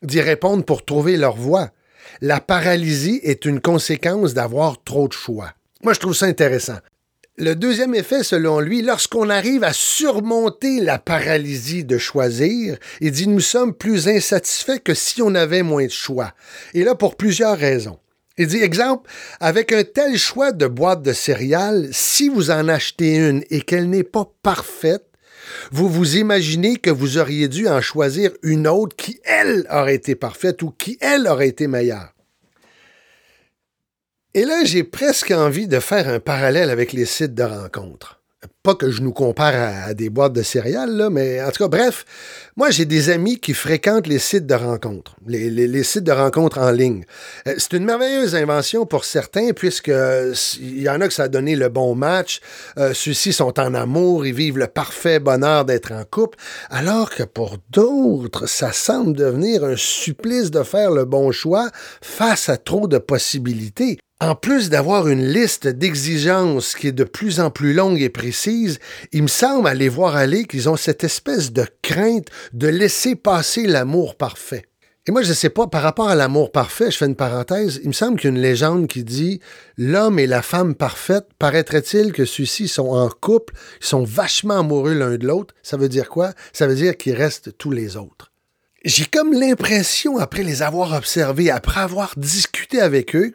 d'y 0.01 0.21
répondre 0.21 0.63
pour 0.63 0.85
trouver 0.85 1.17
leur 1.17 1.35
voie. 1.35 1.71
La 2.21 2.39
paralysie 2.39 3.19
est 3.23 3.45
une 3.45 3.59
conséquence 3.59 4.33
d'avoir 4.33 4.83
trop 4.83 5.07
de 5.07 5.13
choix. 5.13 5.51
Moi, 5.83 5.93
je 5.93 5.99
trouve 5.99 6.13
ça 6.15 6.25
intéressant. 6.27 6.77
Le 7.37 7.55
deuxième 7.55 7.95
effet, 7.95 8.21
selon 8.21 8.59
lui, 8.59 8.83
lorsqu'on 8.83 9.29
arrive 9.31 9.63
à 9.63 9.73
surmonter 9.73 10.79
la 10.79 10.99
paralysie 10.99 11.83
de 11.83 11.97
choisir, 11.97 12.77
il 13.01 13.11
dit 13.11 13.27
nous 13.27 13.39
sommes 13.39 13.73
plus 13.73 14.07
insatisfaits 14.07 14.79
que 14.83 14.93
si 14.93 15.19
on 15.23 15.33
avait 15.33 15.63
moins 15.63 15.85
de 15.85 15.91
choix. 15.91 16.33
Et 16.75 16.83
là, 16.83 16.93
pour 16.93 17.15
plusieurs 17.15 17.57
raisons. 17.57 17.97
Il 18.37 18.47
dit, 18.47 18.61
exemple, 18.61 19.09
avec 19.39 19.71
un 19.71 19.83
tel 19.83 20.17
choix 20.17 20.51
de 20.51 20.65
boîte 20.65 21.03
de 21.03 21.13
céréales, 21.13 21.89
si 21.91 22.29
vous 22.29 22.49
en 22.49 22.67
achetez 22.67 23.15
une 23.15 23.43
et 23.51 23.61
qu'elle 23.61 23.89
n'est 23.89 24.03
pas 24.03 24.31
parfaite, 24.41 25.05
vous 25.71 25.87
vous 25.87 26.17
imaginez 26.17 26.77
que 26.77 26.89
vous 26.89 27.19
auriez 27.19 27.47
dû 27.47 27.67
en 27.67 27.81
choisir 27.81 28.31
une 28.41 28.67
autre 28.67 28.95
qui, 28.95 29.19
elle, 29.23 29.67
aurait 29.69 29.95
été 29.95 30.15
parfaite 30.15 30.63
ou 30.63 30.71
qui, 30.71 30.97
elle, 30.99 31.27
aurait 31.27 31.49
été 31.49 31.67
meilleure. 31.67 32.13
Et 34.33 34.45
là, 34.45 34.63
j'ai 34.63 34.83
presque 34.83 35.29
envie 35.29 35.67
de 35.67 35.79
faire 35.79 36.07
un 36.07 36.19
parallèle 36.19 36.71
avec 36.71 36.91
les 36.91 37.05
sites 37.05 37.35
de 37.35 37.43
rencontres 37.43 38.22
pas 38.63 38.75
que 38.75 38.89
je 38.91 39.01
nous 39.01 39.11
compare 39.11 39.53
à, 39.87 39.93
des 39.93 40.09
boîtes 40.09 40.33
de 40.33 40.41
céréales, 40.41 40.95
là, 40.95 41.09
mais 41.09 41.41
en 41.41 41.51
tout 41.51 41.63
cas, 41.63 41.67
bref, 41.67 42.05
moi, 42.55 42.69
j'ai 42.69 42.85
des 42.85 43.09
amis 43.09 43.39
qui 43.39 43.53
fréquentent 43.53 44.07
les 44.07 44.19
sites 44.19 44.45
de 44.45 44.53
rencontres, 44.53 45.15
les, 45.27 45.83
sites 45.83 46.03
de 46.03 46.11
rencontres 46.11 46.59
en 46.59 46.71
ligne. 46.71 47.03
Euh, 47.47 47.55
c'est 47.57 47.73
une 47.73 47.85
merveilleuse 47.85 48.35
invention 48.35 48.85
pour 48.85 49.05
certains, 49.05 49.51
puisque 49.51 49.91
il 50.59 50.81
y 50.81 50.89
en 50.89 51.01
a 51.01 51.07
que 51.07 51.13
ça 51.13 51.23
a 51.23 51.27
donné 51.27 51.55
le 51.55 51.69
bon 51.69 51.95
match. 51.95 52.39
Euh, 52.77 52.93
Ceux-ci 52.93 53.33
sont 53.33 53.59
en 53.59 53.73
amour, 53.73 54.25
ils 54.25 54.33
vivent 54.33 54.57
le 54.57 54.67
parfait 54.67 55.19
bonheur 55.19 55.65
d'être 55.65 55.91
en 55.91 56.03
couple, 56.03 56.37
alors 56.69 57.09
que 57.09 57.23
pour 57.23 57.57
d'autres, 57.69 58.47
ça 58.47 58.71
semble 58.71 59.13
devenir 59.13 59.63
un 59.63 59.75
supplice 59.75 60.51
de 60.51 60.63
faire 60.63 60.91
le 60.91 61.05
bon 61.05 61.31
choix 61.31 61.69
face 62.01 62.49
à 62.49 62.57
trop 62.57 62.87
de 62.87 62.97
possibilités. 62.97 63.97
En 64.21 64.35
plus 64.35 64.69
d'avoir 64.69 65.09
une 65.09 65.25
liste 65.25 65.67
d'exigences 65.67 66.75
qui 66.75 66.87
est 66.87 66.93
de 66.93 67.03
plus 67.03 67.39
en 67.39 67.49
plus 67.49 67.73
longue 67.73 68.01
et 68.01 68.09
précise, 68.09 68.79
il 69.11 69.23
me 69.23 69.27
semble 69.27 69.67
à 69.67 69.73
les 69.73 69.89
voir 69.89 70.15
aller 70.15 70.45
qu'ils 70.45 70.69
ont 70.69 70.77
cette 70.77 71.03
espèce 71.03 71.51
de 71.51 71.65
crainte 71.81 72.27
de 72.53 72.67
laisser 72.67 73.15
passer 73.15 73.67
l'amour 73.67 74.15
parfait. 74.15 74.65
Et 75.05 75.11
moi, 75.11 75.21
je 75.21 75.29
ne 75.29 75.33
sais 75.33 75.49
pas, 75.49 75.67
par 75.67 75.81
rapport 75.81 76.07
à 76.07 76.15
l'amour 76.15 76.53
parfait, 76.53 76.89
je 76.89 76.95
fais 76.95 77.05
une 77.05 77.17
parenthèse, 77.17 77.81
il 77.83 77.89
me 77.89 77.93
semble 77.93 78.17
qu'il 78.17 78.29
y 78.29 78.33
a 78.33 78.35
une 78.37 78.41
légende 78.41 78.87
qui 78.87 79.03
dit 79.03 79.41
L'homme 79.77 80.17
et 80.17 80.27
la 80.27 80.41
femme 80.41 80.75
parfaite, 80.75 81.25
paraîtrait-il 81.37 82.13
que 82.13 82.23
ceux-ci 82.23 82.69
sont 82.69 82.87
en 82.87 83.09
couple, 83.09 83.53
ils 83.81 83.85
sont 83.85 84.05
vachement 84.05 84.59
amoureux 84.59 84.93
l'un 84.93 85.17
de 85.17 85.27
l'autre. 85.27 85.53
Ça 85.61 85.75
veut 85.75 85.89
dire 85.89 86.07
quoi? 86.07 86.31
Ça 86.53 86.67
veut 86.67 86.75
dire 86.75 86.95
qu'ils 86.95 87.15
restent 87.15 87.57
tous 87.57 87.71
les 87.71 87.97
autres. 87.97 88.31
J'ai 88.85 89.05
comme 89.05 89.33
l'impression, 89.33 90.17
après 90.17 90.43
les 90.43 90.61
avoir 90.61 90.93
observés, 90.93 91.51
après 91.51 91.81
avoir 91.81 92.13
discuté 92.15 92.79
avec 92.79 93.13
eux, 93.13 93.33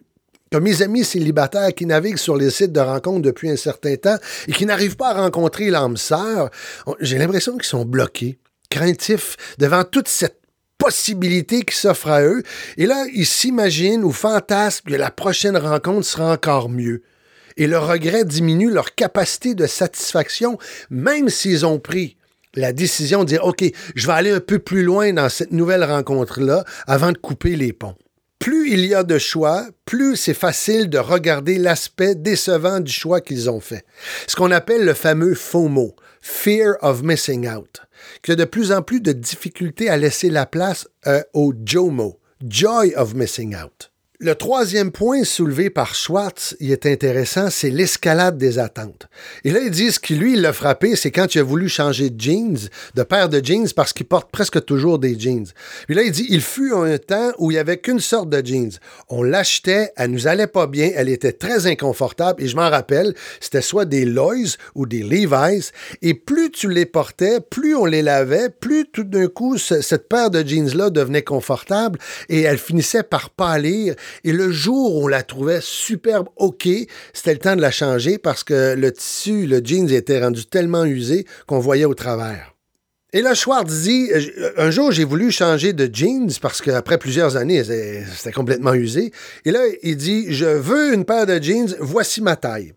que 0.51 0.59
mes 0.59 0.83
amis 0.83 1.05
célibataires 1.05 1.75
qui 1.75 1.87
naviguent 1.87 2.19
sur 2.19 2.37
les 2.37 2.51
sites 2.51 2.73
de 2.73 2.81
rencontres 2.81 3.23
depuis 3.23 3.51
un 3.51 3.57
certain 3.57 3.97
temps 3.97 4.17
et 4.47 4.53
qui 4.53 4.67
n'arrivent 4.67 4.97
pas 4.97 5.11
à 5.11 5.21
rencontrer 5.23 5.71
l'âme 5.71 5.97
sœur, 5.97 6.51
j'ai 7.01 7.19
l'impression 7.19 7.53
qu'ils 7.57 7.65
sont 7.65 7.85
bloqués, 7.85 8.39
craintifs 8.71 9.37
devant 9.59 9.85
toute 9.85 10.09
cette 10.09 10.41
possibilité 10.79 11.63
qui 11.63 11.77
s'offre 11.77 12.09
à 12.09 12.23
eux. 12.23 12.43
Et 12.77 12.87
là, 12.87 13.05
ils 13.13 13.27
s'imaginent 13.27 14.05
ou 14.05 14.13
fantasment 14.13 14.93
que 14.93 14.97
la 14.97 15.11
prochaine 15.11 15.57
rencontre 15.57 16.07
sera 16.07 16.33
encore 16.33 16.69
mieux. 16.69 17.03
Et 17.57 17.67
le 17.67 17.79
regret 17.79 18.25
diminue 18.25 18.71
leur 18.71 18.95
capacité 18.95 19.55
de 19.55 19.67
satisfaction, 19.67 20.59
même 20.91 21.29
s'ils 21.29 21.67
ont 21.67 21.81
pris 21.81 22.17
la 22.55 22.73
décision 22.73 23.25
de 23.25 23.29
dire, 23.29 23.45
OK, 23.45 23.65
je 23.95 24.07
vais 24.07 24.13
aller 24.13 24.31
un 24.31 24.41
peu 24.41 24.61
plus 24.61 24.85
loin 24.85 25.13
dans 25.13 25.29
cette 25.29 25.53
nouvelle 25.53 25.85
rencontre-là 25.85 26.65
avant 26.87 27.13
de 27.13 27.19
couper 27.19 27.57
les 27.57 27.73
ponts 27.73 27.97
plus 28.39 28.71
il 28.71 28.87
y 28.87 28.95
a 28.95 29.03
de 29.03 29.19
choix, 29.19 29.67
plus 29.85 30.17
c'est 30.17 30.35
facile 30.35 30.89
de 30.89 30.99
regarder 30.99 31.59
l'aspect 31.59 32.15
décevant 32.15 32.81
du 32.81 32.93
choix 32.93 33.21
qu'ils 33.21 33.51
ont 33.51 33.61
fait. 33.61 33.85
Ce 34.27 34.37
qu'on 34.37 34.51
appelle 34.51 34.85
le 34.85 34.95
fameux 34.95 35.35
FOMO, 35.35 35.95
Fear 36.21 36.77
of 36.83 37.03
Missing 37.03 37.49
Out, 37.49 37.81
qui 38.23 38.33
a 38.33 38.37
de 38.37 38.45
plus 38.45 38.73
en 38.73 38.83
plus 38.83 39.01
de 39.01 39.13
difficultés 39.13 39.89
à 39.89 39.97
laisser 39.97 40.31
la 40.31 40.47
place 40.47 40.89
euh, 41.07 41.23
au 41.33 41.53
JOMO, 41.65 42.21
Joy 42.47 42.95
of 42.97 43.15
Missing 43.15 43.57
Out. 43.57 43.91
Le 44.21 44.35
troisième 44.35 44.91
point 44.91 45.23
soulevé 45.23 45.71
par 45.71 45.95
Schwartz, 45.95 46.57
il 46.59 46.73
est 46.73 46.87
intéressant, 46.87 47.51
c'est 47.51 47.71
l'escalade 47.71 48.37
des 48.37 48.59
attentes. 48.59 49.07
Et 49.45 49.53
là, 49.53 49.61
ils 49.61 49.71
disent 49.71 50.01
que 50.01 50.13
lui, 50.13 50.33
il 50.33 50.41
l'a 50.41 50.53
frappé, 50.53 50.97
c'est 50.97 51.13
quand 51.13 51.37
il 51.37 51.39
a 51.39 51.45
voulu 51.45 51.69
changer 51.69 52.11
de 52.11 52.21
jeans, 52.21 52.59
de 52.97 53.03
paire 53.05 53.29
de 53.29 53.41
jeans, 53.41 53.69
parce 53.77 53.93
qu'il 53.93 54.07
porte 54.07 54.33
presque 54.33 54.65
toujours 54.65 54.99
des 54.99 55.17
jeans. 55.17 55.47
Puis 55.87 55.95
là, 55.95 56.03
il 56.03 56.11
dit, 56.11 56.27
il 56.31 56.41
fut 56.41 56.73
un 56.75 56.99
temps 56.99 57.31
où 57.39 57.53
il 57.53 57.55
n'y 57.55 57.61
avait 57.61 57.79
qu'une 57.79 58.01
sorte 58.01 58.29
de 58.29 58.45
jeans. 58.45 58.73
On 59.09 59.23
l'achetait, 59.23 59.93
elle 59.97 60.11
nous 60.11 60.27
allait 60.27 60.49
pas 60.49 60.67
bien, 60.67 60.91
elle 60.97 61.11
était 61.11 61.31
très 61.31 61.69
inconfortable, 61.69 62.43
et 62.43 62.49
je 62.49 62.57
m'en 62.57 62.71
rappelle, 62.71 63.15
c'était 63.39 63.63
soit 63.63 63.85
des 63.85 64.05
Lois 64.05 64.35
ou 64.75 64.87
des 64.87 65.05
Levi's, 65.05 65.71
et 66.03 66.15
plus 66.15 66.51
tu 66.51 66.69
les 66.69 66.87
portais, 66.87 67.39
plus 67.39 67.77
on 67.77 67.85
les 67.85 68.03
lavait, 68.03 68.49
plus 68.49 68.85
tout 68.93 69.05
d'un 69.05 69.29
coup, 69.29 69.59
cette 69.59 70.09
paire 70.09 70.31
de 70.31 70.45
jeans-là 70.45 70.91
devenait 70.91 71.23
confortable, 71.23 72.01
et 72.29 72.41
elle 72.41 72.59
finissait 72.59 73.05
par 73.05 73.31
pâlir, 73.31 73.95
et 74.25 74.33
le 74.33 74.51
jour 74.51 74.97
où 74.97 75.05
on 75.05 75.09
la 75.09 75.23
trouvait 75.23 75.61
superbe, 75.63 76.29
OK, 76.37 76.69
c'était 77.13 77.33
le 77.33 77.39
temps 77.39 77.57
de 77.57 77.61
la 77.61 77.71
changer 77.71 78.19
parce 78.19 78.45
que 78.45 78.75
le 78.75 78.93
tissu, 78.93 79.47
le 79.47 79.61
jeans 79.65 79.91
était 79.91 80.23
rendu 80.23 80.47
tellement 80.47 80.85
usé 80.85 81.27
qu'on 81.47 81.59
voyait 81.59 81.85
au 81.85 81.95
travers. 81.95 82.55
Et 83.15 83.23
là, 83.23 83.35
Schwartz 83.35 83.73
dit, 83.73 84.11
euh, 84.13 84.51
un 84.59 84.71
jour, 84.71 84.93
j'ai 84.93 85.05
voulu 85.05 85.31
changer 85.31 85.73
de 85.73 85.89
jeans 85.91 86.31
parce 86.43 86.61
qu'après 86.61 86.99
plusieurs 86.99 87.37
années, 87.37 87.65
c'était 87.65 88.33
complètement 88.33 88.75
usé. 88.75 89.13
Et 89.47 89.51
là, 89.51 89.61
il 89.83 89.97
dit, 89.97 90.27
je 90.29 90.45
veux 90.45 90.93
une 90.93 91.07
paire 91.07 91.25
de 91.25 91.43
jeans, 91.43 91.75
voici 91.81 92.21
ma 92.21 92.37
taille. 92.37 92.75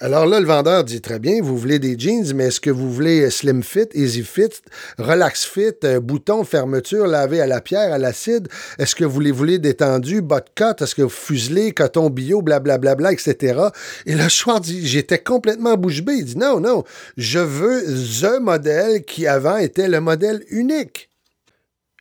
Alors 0.00 0.26
là, 0.26 0.40
le 0.40 0.46
vendeur 0.46 0.84
dit 0.84 1.00
très 1.00 1.18
bien, 1.18 1.40
vous 1.40 1.56
voulez 1.56 1.78
des 1.78 1.98
jeans, 1.98 2.34
mais 2.34 2.48
est-ce 2.48 2.60
que 2.60 2.68
vous 2.68 2.92
voulez 2.92 3.30
slim 3.30 3.62
fit, 3.62 3.88
easy 3.94 4.22
fit, 4.22 4.50
relax 4.98 5.46
fit, 5.46 5.72
euh, 5.84 6.00
bouton, 6.00 6.44
fermeture, 6.44 7.06
lavé 7.06 7.40
à 7.40 7.46
la 7.46 7.62
pierre, 7.62 7.90
à 7.94 7.96
l'acide? 7.96 8.48
Est-ce 8.78 8.94
que 8.94 9.06
vous 9.06 9.20
les 9.20 9.30
voulez 9.30 9.58
détendus, 9.58 10.20
bot 10.20 10.44
cut? 10.54 10.82
Est-ce 10.82 10.94
que 10.94 11.00
vous 11.00 11.08
fuselez, 11.08 11.72
coton 11.72 12.10
bio, 12.10 12.42
blablabla, 12.42 12.94
bla, 12.94 13.10
bla, 13.10 13.12
etc. 13.12 13.58
Et 14.04 14.14
le 14.14 14.28
choix 14.28 14.60
dit, 14.60 14.86
j'étais 14.86 15.18
complètement 15.18 15.78
bouche 15.78 16.02
bée. 16.02 16.16
Il 16.18 16.24
dit, 16.26 16.36
non, 16.36 16.60
non, 16.60 16.84
je 17.16 17.38
veux 17.38 17.82
the 17.82 18.38
modèle 18.38 19.02
qui 19.02 19.26
avant 19.26 19.56
était 19.56 19.88
le 19.88 20.00
modèle 20.00 20.44
unique. 20.50 21.09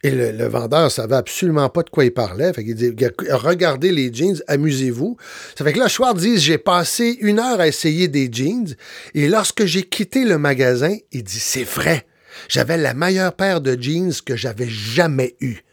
Et 0.01 0.11
le, 0.11 0.47
vendeur 0.47 0.89
savait 0.89 1.17
absolument 1.17 1.67
pas 1.69 1.83
de 1.83 1.89
quoi 1.89 2.05
il 2.05 2.13
parlait. 2.13 2.53
Fait 2.53 2.63
qu'il 2.63 2.75
dit 2.75 2.93
Regardez 3.29 3.91
les 3.91 4.13
jeans, 4.13 4.41
amusez-vous. 4.47 5.17
Ça 5.57 5.65
fait 5.65 5.73
que 5.73 5.79
là, 5.79 5.89
Schwartz 5.89 6.21
dit 6.21 6.39
J'ai 6.39 6.57
passé 6.57 7.17
une 7.19 7.39
heure 7.39 7.59
à 7.59 7.67
essayer 7.67 8.07
des 8.07 8.31
jeans. 8.31 8.75
Et 9.13 9.27
lorsque 9.27 9.65
j'ai 9.65 9.83
quitté 9.83 10.23
le 10.23 10.37
magasin, 10.37 10.95
il 11.11 11.23
dit 11.23 11.39
C'est 11.39 11.65
vrai. 11.65 12.07
J'avais 12.47 12.77
la 12.77 12.93
meilleure 12.93 13.33
paire 13.33 13.59
de 13.59 13.77
jeans 13.79 14.13
que 14.25 14.37
j'avais 14.37 14.69
jamais 14.69 15.35
eue. 15.41 15.63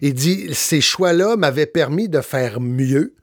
Il 0.00 0.14
dit 0.14 0.48
Ces 0.54 0.80
choix-là 0.80 1.36
m'avaient 1.36 1.66
permis 1.66 2.08
de 2.08 2.22
faire 2.22 2.60
mieux, 2.60 3.14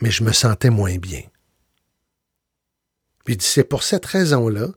mais 0.00 0.10
je 0.10 0.24
me 0.24 0.32
sentais 0.32 0.70
moins 0.70 0.96
bien. 0.96 1.20
Puis 3.26 3.34
il 3.34 3.36
dit 3.36 3.46
C'est 3.46 3.64
pour 3.64 3.82
cette 3.82 4.06
raison-là 4.06 4.68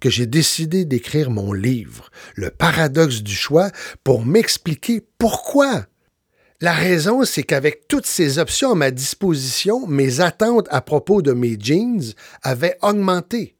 que 0.00 0.10
j'ai 0.10 0.26
décidé 0.26 0.84
d'écrire 0.84 1.30
mon 1.30 1.52
livre, 1.52 2.10
Le 2.34 2.50
paradoxe 2.50 3.22
du 3.22 3.34
choix, 3.34 3.70
pour 4.04 4.24
m'expliquer 4.24 5.02
pourquoi. 5.18 5.86
La 6.60 6.72
raison, 6.72 7.24
c'est 7.24 7.42
qu'avec 7.42 7.86
toutes 7.86 8.06
ces 8.06 8.38
options 8.38 8.72
à 8.72 8.74
ma 8.74 8.90
disposition, 8.90 9.86
mes 9.86 10.20
attentes 10.20 10.68
à 10.70 10.80
propos 10.80 11.20
de 11.20 11.32
mes 11.32 11.58
jeans 11.60 12.14
avaient 12.42 12.78
augmenté. 12.80 13.56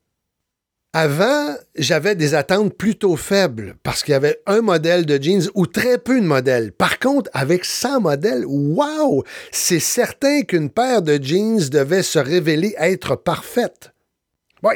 Avant, 0.94 1.54
j'avais 1.74 2.14
des 2.14 2.32
attentes 2.34 2.72
plutôt 2.72 3.16
faibles 3.16 3.74
parce 3.82 4.02
qu'il 4.02 4.12
y 4.12 4.14
avait 4.14 4.40
un 4.46 4.62
modèle 4.62 5.04
de 5.04 5.22
jeans 5.22 5.50
ou 5.54 5.66
très 5.66 5.98
peu 5.98 6.18
de 6.18 6.26
modèles. 6.26 6.72
Par 6.72 6.98
contre, 6.98 7.28
avec 7.34 7.66
100 7.66 8.00
modèles, 8.00 8.46
wow! 8.46 9.22
C'est 9.52 9.78
certain 9.78 10.40
qu'une 10.40 10.70
paire 10.70 11.02
de 11.02 11.22
jeans 11.22 11.68
devait 11.68 12.02
se 12.02 12.18
révéler 12.18 12.74
être 12.78 13.14
parfaite 13.14 13.92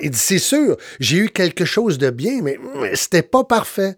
il 0.03 0.11
dit, 0.11 0.19
c'est 0.19 0.39
sûr, 0.39 0.77
j'ai 0.99 1.19
eu 1.19 1.29
quelque 1.29 1.65
chose 1.65 1.99
de 1.99 2.11
bien, 2.11 2.41
mais 2.43 2.59
c'était 2.95 3.23
pas 3.23 3.45
parfait. 3.45 3.97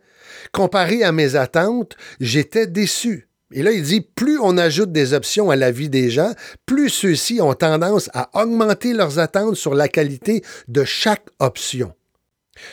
Comparé 0.53 1.03
à 1.03 1.13
mes 1.13 1.37
attentes, 1.37 1.97
j'étais 2.21 2.67
déçu. 2.67 3.29
Et 3.53 3.63
là, 3.63 3.71
il 3.73 3.83
dit, 3.83 4.01
plus 4.01 4.39
on 4.41 4.57
ajoute 4.57 4.93
des 4.93 5.13
options 5.13 5.51
à 5.51 5.57
la 5.57 5.71
vie 5.71 5.91
des 5.91 6.11
gens, 6.11 6.33
plus 6.67 6.89
ceux-ci 6.89 7.41
ont 7.41 7.55
tendance 7.55 8.09
à 8.15 8.31
augmenter 8.41 8.95
leurs 8.95 9.19
attentes 9.19 9.57
sur 9.57 9.75
la 9.75 9.89
qualité 9.89 10.43
de 10.69 10.85
chaque 10.85 11.27
option. 11.39 11.93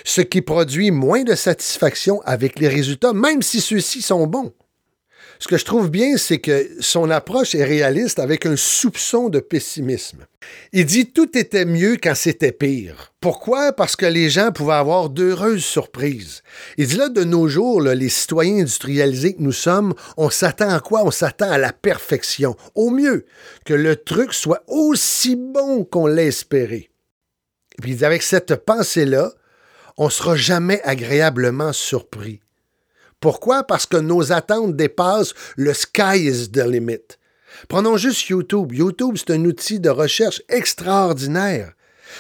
Ce 0.06 0.22
qui 0.22 0.42
produit 0.42 0.92
moins 0.92 1.24
de 1.24 1.36
satisfaction 1.36 2.22
avec 2.26 2.60
les 2.60 2.68
résultats, 2.68 3.14
même 3.14 3.42
si 3.42 3.62
ceux-ci 3.62 4.02
sont 4.02 4.28
bons. 4.28 4.54
Ce 5.42 5.48
que 5.48 5.58
je 5.58 5.64
trouve 5.64 5.90
bien, 5.90 6.18
c'est 6.18 6.40
que 6.40 6.70
son 6.82 7.10
approche 7.10 7.56
est 7.56 7.64
réaliste 7.64 8.20
avec 8.20 8.46
un 8.46 8.58
soupçon 8.58 9.30
de 9.30 9.40
pessimisme. 9.40 10.26
Il 10.74 10.86
dit 10.86 11.14
tout 11.14 11.38
était 11.38 11.64
mieux 11.64 11.96
quand 11.96 12.14
c'était 12.14 12.52
pire. 12.52 13.14
Pourquoi? 13.22 13.72
Parce 13.72 13.96
que 13.96 14.06
les 14.06 14.30
gens 14.30 14.52
pouvaient 14.52 14.74
avoir 14.74 15.10
d'heureuses 15.10 15.64
surprises. 15.64 16.44
Il 16.78 16.88
dit 16.88 16.98
là, 16.98 17.08
de 17.08 17.24
nos 17.24 17.48
jours, 17.48 17.82
les 17.82 18.10
citoyens 18.10 18.60
industrialisés 18.60 19.34
que 19.34 19.42
nous 19.42 19.54
sommes, 19.54 19.94
on 20.18 20.30
s'attend 20.30 20.72
à 20.72 20.82
quoi? 20.82 21.06
On 21.06 21.12
s'attend 21.12 21.50
à 21.50 21.58
la 21.58 21.72
perfection. 21.72 22.58
Au 22.76 22.90
mieux, 22.90 23.26
que 23.64 23.74
le 23.74 23.96
truc 23.96 24.34
soit 24.34 24.64
aussi 24.68 25.38
bon 25.38 25.86
qu'on 25.86 26.08
l'a 26.08 26.24
espéré. 26.24 26.90
puis 27.82 28.04
avec 28.04 28.24
cette 28.24 28.56
pensée-là, 28.56 29.32
on 29.96 30.06
ne 30.06 30.12
sera 30.12 30.36
jamais 30.36 30.82
agréablement 30.84 31.72
surpris. 31.72 32.42
Pourquoi? 33.20 33.64
Parce 33.64 33.86
que 33.86 33.98
nos 33.98 34.32
attentes 34.32 34.76
dépassent 34.76 35.34
le 35.58 35.74
sky 35.74 36.18
is 36.18 36.52
the 36.52 36.66
limit. 36.66 37.18
Prenons 37.68 37.98
juste 37.98 38.28
YouTube. 38.28 38.72
YouTube, 38.72 39.16
c'est 39.18 39.34
un 39.34 39.44
outil 39.46 39.80
de 39.80 39.90
recherche 39.90 40.42
extraordinaire. 40.50 41.74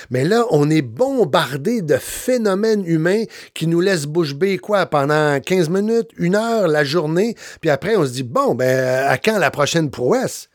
Mais 0.09 0.23
là, 0.23 0.45
on 0.51 0.69
est 0.69 0.81
bombardé 0.81 1.81
de 1.81 1.97
phénomènes 1.97 2.85
humains 2.85 3.23
qui 3.53 3.67
nous 3.67 3.81
laissent 3.81 4.05
bouche 4.05 4.35
bée 4.35 4.59
pendant 4.91 5.39
15 5.39 5.69
minutes, 5.69 6.09
une 6.17 6.35
heure, 6.35 6.67
la 6.67 6.83
journée, 6.83 7.35
puis 7.61 7.69
après 7.69 7.95
on 7.95 8.05
se 8.05 8.11
dit 8.11 8.23
bon 8.23 8.55
ben 8.55 9.07
à 9.07 9.17
quand 9.17 9.39
la 9.39 9.51
prochaine 9.51 9.89
prouesse? 9.89 10.49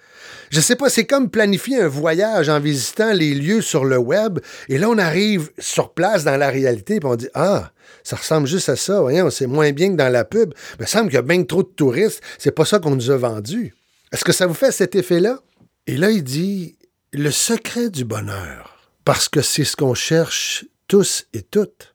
Je 0.51 0.61
sais 0.61 0.77
pas, 0.77 0.89
c'est 0.89 1.07
comme 1.07 1.31
planifier 1.31 1.81
un 1.81 1.89
voyage 1.89 2.49
en 2.49 2.61
visitant 2.61 3.13
les 3.13 3.35
lieux 3.35 3.61
sur 3.61 3.85
le 3.85 3.99
web, 3.99 4.39
et 4.69 4.79
là, 4.79 4.89
on 4.89 4.99
arrive 4.99 5.51
sur 5.59 5.93
place 5.93 6.25
dans 6.25 6.37
la 6.37 6.49
réalité, 6.49 7.01
puis 7.01 7.09
on 7.09 7.17
dit 7.17 7.29
Ah, 7.35 7.73
ça 8.03 8.17
ressemble 8.17 8.47
juste 8.47 8.69
à 8.69 8.77
ça, 8.77 9.01
voyons, 9.01 9.31
c'est 9.31 9.47
moins 9.47 9.73
bien 9.73 9.91
que 9.91 9.97
dans 9.97 10.13
la 10.13 10.25
pub. 10.25 10.55
Il 10.79 10.83
me 10.83 10.87
semble 10.87 11.07
qu'il 11.07 11.15
y 11.15 11.19
a 11.19 11.23
bien 11.23 11.43
trop 11.45 11.63
de 11.63 11.69
touristes, 11.69 12.23
c'est 12.39 12.53
pas 12.53 12.65
ça 12.65 12.79
qu'on 12.79 12.95
nous 12.95 13.11
a 13.11 13.17
vendu. 13.17 13.75
Est-ce 14.13 14.25
que 14.25 14.33
ça 14.33 14.47
vous 14.47 14.55
fait 14.55 14.73
cet 14.73 14.95
effet-là? 14.95 15.41
Et 15.87 15.97
là, 15.97 16.11
il 16.11 16.23
dit 16.23 16.77
Le 17.13 17.31
secret 17.31 17.91
du 17.91 18.05
bonheur, 18.05 18.91
parce 19.05 19.29
que 19.29 19.43
c'est 19.43 19.65
ce 19.65 19.77
qu'on 19.77 19.95
cherche 19.95 20.67
tous 20.89 21.27
et 21.33 21.43
toutes. 21.43 21.94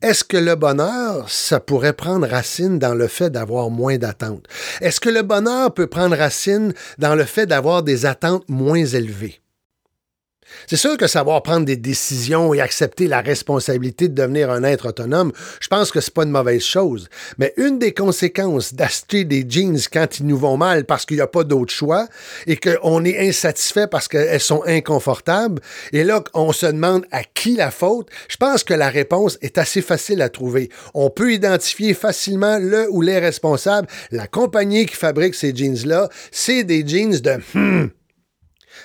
Est-ce 0.00 0.22
que 0.22 0.36
le 0.36 0.54
bonheur, 0.54 1.28
ça 1.28 1.58
pourrait 1.58 1.92
prendre 1.92 2.28
racine 2.28 2.78
dans 2.78 2.94
le 2.94 3.08
fait 3.08 3.30
d'avoir 3.30 3.68
moins 3.68 3.98
d'attentes? 3.98 4.46
Est-ce 4.80 5.00
que 5.00 5.08
le 5.08 5.22
bonheur 5.22 5.74
peut 5.74 5.88
prendre 5.88 6.16
racine 6.16 6.72
dans 6.98 7.16
le 7.16 7.24
fait 7.24 7.46
d'avoir 7.46 7.82
des 7.82 8.06
attentes 8.06 8.48
moins 8.48 8.84
élevées? 8.84 9.40
C'est 10.66 10.76
sûr 10.76 10.96
que 10.96 11.06
savoir 11.06 11.42
prendre 11.42 11.64
des 11.64 11.76
décisions 11.76 12.54
et 12.54 12.60
accepter 12.60 13.06
la 13.06 13.20
responsabilité 13.20 14.08
de 14.08 14.14
devenir 14.14 14.50
un 14.50 14.64
être 14.64 14.88
autonome, 14.88 15.32
je 15.60 15.68
pense 15.68 15.90
que 15.90 16.00
c'est 16.00 16.12
pas 16.12 16.24
une 16.24 16.30
mauvaise 16.30 16.62
chose. 16.62 17.08
Mais 17.38 17.54
une 17.56 17.78
des 17.78 17.92
conséquences 17.92 18.74
d'acheter 18.74 19.24
des 19.24 19.44
jeans 19.48 19.78
quand 19.92 20.20
ils 20.20 20.26
nous 20.26 20.36
vont 20.36 20.56
mal 20.56 20.84
parce 20.84 21.04
qu'il 21.04 21.16
n'y 21.16 21.22
a 21.22 21.26
pas 21.26 21.44
d'autre 21.44 21.72
choix 21.72 22.06
et 22.46 22.56
qu'on 22.56 23.04
est 23.04 23.28
insatisfait 23.28 23.86
parce 23.86 24.08
qu'elles 24.08 24.40
sont 24.40 24.62
inconfortables, 24.66 25.60
et 25.92 26.04
là, 26.04 26.22
on 26.34 26.52
se 26.52 26.66
demande 26.66 27.04
à 27.10 27.22
qui 27.24 27.56
la 27.56 27.70
faute, 27.70 28.08
je 28.28 28.36
pense 28.36 28.64
que 28.64 28.74
la 28.74 28.88
réponse 28.88 29.38
est 29.42 29.58
assez 29.58 29.82
facile 29.82 30.22
à 30.22 30.28
trouver. 30.28 30.70
On 30.94 31.10
peut 31.10 31.32
identifier 31.32 31.94
facilement 31.94 32.58
le 32.58 32.88
ou 32.90 33.00
les 33.00 33.18
responsables. 33.18 33.88
La 34.10 34.26
compagnie 34.26 34.86
qui 34.86 34.96
fabrique 34.96 35.34
ces 35.34 35.54
jeans-là, 35.54 36.08
c'est 36.30 36.64
des 36.64 36.86
jeans 36.86 37.18
de 37.18 37.36
hmm, 37.54 37.88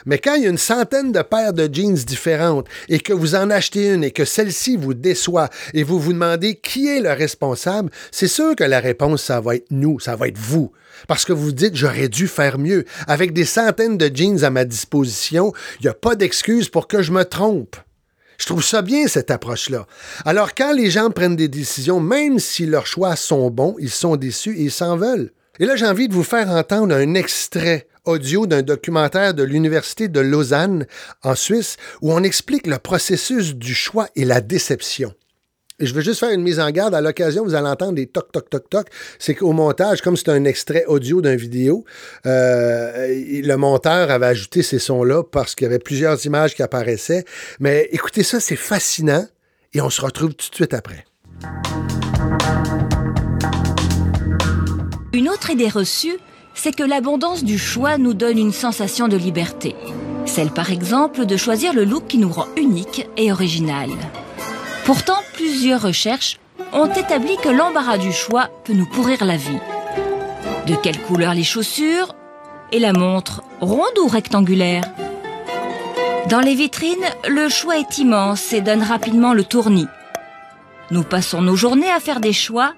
mais 0.05 0.17
quand 0.17 0.35
il 0.35 0.43
y 0.43 0.45
a 0.45 0.49
une 0.49 0.57
centaine 0.57 1.11
de 1.11 1.21
paires 1.21 1.53
de 1.53 1.69
jeans 1.71 1.93
différentes 1.93 2.67
et 2.89 2.99
que 2.99 3.13
vous 3.13 3.35
en 3.35 3.49
achetez 3.49 3.93
une 3.93 4.03
et 4.03 4.11
que 4.11 4.25
celle-ci 4.25 4.77
vous 4.77 4.93
déçoit 4.93 5.49
et 5.73 5.83
vous 5.83 5.99
vous 5.99 6.13
demandez 6.13 6.55
qui 6.55 6.87
est 6.87 6.99
le 6.99 7.11
responsable, 7.11 7.89
c'est 8.11 8.27
sûr 8.27 8.55
que 8.55 8.63
la 8.63 8.79
réponse, 8.79 9.23
ça 9.23 9.41
va 9.41 9.55
être 9.55 9.71
nous, 9.71 9.99
ça 9.99 10.15
va 10.15 10.27
être 10.27 10.37
vous. 10.37 10.71
Parce 11.07 11.25
que 11.25 11.33
vous 11.33 11.51
dites, 11.51 11.75
j'aurais 11.75 12.09
dû 12.09 12.27
faire 12.27 12.57
mieux. 12.57 12.85
Avec 13.07 13.33
des 13.33 13.45
centaines 13.45 13.97
de 13.97 14.09
jeans 14.13 14.43
à 14.43 14.49
ma 14.49 14.65
disposition, 14.65 15.51
il 15.79 15.83
n'y 15.83 15.89
a 15.89 15.93
pas 15.93 16.15
d'excuse 16.15 16.69
pour 16.69 16.87
que 16.87 17.01
je 17.01 17.11
me 17.11 17.23
trompe. 17.23 17.75
Je 18.37 18.45
trouve 18.45 18.63
ça 18.63 18.81
bien, 18.81 19.07
cette 19.07 19.31
approche-là. 19.31 19.85
Alors, 20.25 20.55
quand 20.55 20.73
les 20.73 20.89
gens 20.89 21.11
prennent 21.11 21.35
des 21.35 21.47
décisions, 21.47 21.99
même 21.99 22.39
si 22.39 22.65
leurs 22.65 22.87
choix 22.87 23.15
sont 23.15 23.49
bons, 23.49 23.75
ils 23.79 23.89
sont 23.89 24.15
déçus 24.15 24.57
et 24.57 24.63
ils 24.63 24.71
s'en 24.71 24.97
veulent. 24.97 25.31
Et 25.59 25.65
là, 25.65 25.75
j'ai 25.75 25.85
envie 25.85 26.07
de 26.07 26.13
vous 26.13 26.23
faire 26.23 26.49
entendre 26.49 26.95
un 26.95 27.13
extrait 27.13 27.87
audio 28.05 28.45
d'un 28.47 28.61
documentaire 28.61 29.33
de 29.33 29.43
l'Université 29.43 30.07
de 30.07 30.19
Lausanne, 30.19 30.85
en 31.23 31.35
Suisse, 31.35 31.77
où 32.01 32.13
on 32.13 32.23
explique 32.23 32.67
le 32.67 32.77
processus 32.77 33.55
du 33.55 33.73
choix 33.73 34.07
et 34.15 34.25
la 34.25 34.41
déception. 34.41 35.13
Et 35.79 35.85
je 35.85 35.93
veux 35.93 36.01
juste 36.01 36.19
faire 36.19 36.29
une 36.29 36.43
mise 36.43 36.59
en 36.59 36.69
garde. 36.69 36.93
À 36.93 37.01
l'occasion, 37.01 37.43
vous 37.43 37.55
allez 37.55 37.67
entendre 37.67 37.93
des 37.93 38.05
toc, 38.07 38.31
toc, 38.31 38.49
toc, 38.49 38.69
toc. 38.69 38.87
C'est 39.17 39.33
qu'au 39.33 39.53
montage, 39.53 40.01
comme 40.01 40.15
c'est 40.15 40.29
un 40.29 40.45
extrait 40.45 40.85
audio 40.85 41.19
d'un 41.19 41.35
vidéo, 41.35 41.83
euh, 42.25 43.07
le 43.07 43.55
monteur 43.55 44.11
avait 44.11 44.27
ajouté 44.27 44.61
ces 44.61 44.79
sons-là 44.79 45.23
parce 45.23 45.55
qu'il 45.55 45.65
y 45.65 45.67
avait 45.67 45.79
plusieurs 45.79 46.23
images 46.25 46.55
qui 46.55 46.61
apparaissaient. 46.61 47.25
Mais 47.59 47.89
écoutez 47.91 48.23
ça, 48.23 48.39
c'est 48.39 48.55
fascinant. 48.55 49.25
Et 49.73 49.81
on 49.81 49.89
se 49.89 50.01
retrouve 50.01 50.35
tout 50.35 50.49
de 50.49 50.55
suite 50.55 50.75
après. 50.75 51.05
Une 55.11 55.27
autre 55.29 55.49
idée 55.49 55.69
reçue 55.69 56.17
c'est 56.63 56.71
que 56.71 56.83
l'abondance 56.83 57.43
du 57.43 57.59
choix 57.59 57.97
nous 57.97 58.13
donne 58.13 58.37
une 58.37 58.53
sensation 58.53 59.09
de 59.09 59.17
liberté. 59.17 59.75
Celle 60.25 60.49
par 60.49 60.71
exemple 60.71 61.25
de 61.25 61.35
choisir 61.35 61.73
le 61.73 61.83
look 61.83 62.07
qui 62.07 62.17
nous 62.17 62.31
rend 62.31 62.45
unique 62.55 63.05
et 63.17 63.33
original. 63.33 63.89
Pourtant, 64.85 65.17
plusieurs 65.33 65.81
recherches 65.81 66.39
ont 66.71 66.87
établi 66.87 67.35
que 67.43 67.49
l'embarras 67.49 67.97
du 67.97 68.13
choix 68.13 68.47
peut 68.63 68.71
nous 68.71 68.85
pourrir 68.85 69.25
la 69.25 69.35
vie. 69.35 69.59
De 70.65 70.75
quelle 70.75 71.01
couleur 71.01 71.33
les 71.33 71.43
chaussures 71.43 72.15
Et 72.71 72.79
la 72.79 72.93
montre, 72.93 73.43
ronde 73.59 73.99
ou 74.01 74.07
rectangulaire? 74.07 74.85
Dans 76.29 76.39
les 76.39 76.55
vitrines, 76.55 77.09
le 77.27 77.49
choix 77.49 77.77
est 77.77 77.97
immense 77.97 78.53
et 78.53 78.61
donne 78.61 78.83
rapidement 78.83 79.33
le 79.33 79.43
tournis. 79.43 79.87
Nous 80.91 81.03
passons 81.03 81.41
nos 81.41 81.57
journées 81.57 81.91
à 81.91 81.99
faire 81.99 82.21
des 82.21 82.31
choix 82.31 82.73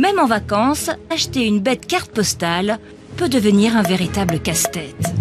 même 0.00 0.18
en 0.18 0.26
vacances, 0.26 0.90
acheter 1.10 1.44
une 1.46 1.60
bête 1.60 1.86
carte 1.86 2.10
postale 2.10 2.78
peut 3.18 3.28
devenir 3.28 3.76
un 3.76 3.82
véritable 3.82 4.40
casse-tête. 4.40 5.12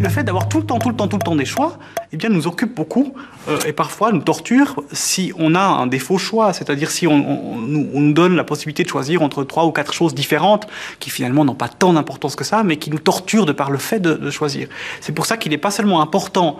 Le 0.00 0.08
fait 0.08 0.24
d'avoir 0.24 0.48
tout 0.48 0.58
le 0.58 0.64
temps, 0.64 0.78
tout 0.78 0.88
le 0.88 0.96
temps, 0.96 1.08
tout 1.08 1.18
le 1.18 1.22
temps 1.22 1.36
des 1.36 1.44
choix, 1.44 1.78
eh 2.12 2.16
bien, 2.16 2.30
nous 2.30 2.46
occupe 2.46 2.74
beaucoup 2.74 3.12
euh, 3.48 3.58
et 3.66 3.72
parfois 3.72 4.12
nous 4.12 4.22
torture 4.22 4.82
si 4.92 5.32
on 5.38 5.54
a 5.54 5.60
un 5.60 5.86
défaut 5.86 6.16
choix, 6.16 6.54
c'est-à-dire 6.54 6.90
si 6.90 7.06
on, 7.06 7.58
nous, 7.58 8.12
donne 8.14 8.34
la 8.34 8.44
possibilité 8.44 8.82
de 8.82 8.88
choisir 8.88 9.20
entre 9.20 9.44
trois 9.44 9.66
ou 9.66 9.72
quatre 9.72 9.92
choses 9.92 10.14
différentes 10.14 10.66
qui 10.98 11.10
finalement 11.10 11.44
n'ont 11.44 11.54
pas 11.54 11.68
tant 11.68 11.92
d'importance 11.92 12.36
que 12.36 12.44
ça, 12.44 12.62
mais 12.64 12.78
qui 12.78 12.90
nous 12.90 12.98
torturent 12.98 13.46
de 13.46 13.52
par 13.52 13.70
le 13.70 13.78
fait 13.78 14.00
de 14.00 14.30
choisir. 14.30 14.68
C'est 15.02 15.12
pour 15.12 15.26
ça 15.26 15.36
qu'il 15.36 15.52
n'est 15.52 15.58
pas 15.58 15.70
seulement 15.70 16.00
important 16.00 16.58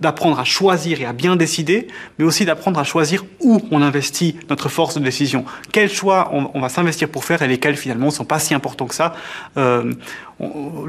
d'apprendre 0.00 0.38
à 0.38 0.44
choisir 0.44 1.00
et 1.00 1.06
à 1.06 1.12
bien 1.12 1.36
décider, 1.36 1.88
mais 2.18 2.24
aussi 2.24 2.44
d'apprendre 2.44 2.78
à 2.78 2.84
choisir 2.84 3.24
où 3.40 3.60
on 3.70 3.82
investit 3.82 4.36
notre 4.48 4.68
force 4.68 4.94
de 4.94 5.00
décision. 5.00 5.44
Quels 5.72 5.90
choix 5.90 6.30
on, 6.32 6.60
va 6.60 6.68
s'investir 6.68 7.08
pour 7.08 7.24
faire 7.24 7.42
et 7.42 7.48
lesquels 7.48 7.76
finalement 7.76 8.06
ne 8.06 8.12
sont 8.12 8.24
pas 8.24 8.38
si 8.38 8.54
importants 8.54 8.86
que 8.86 8.94
ça. 8.94 9.14
Euh, 9.56 9.92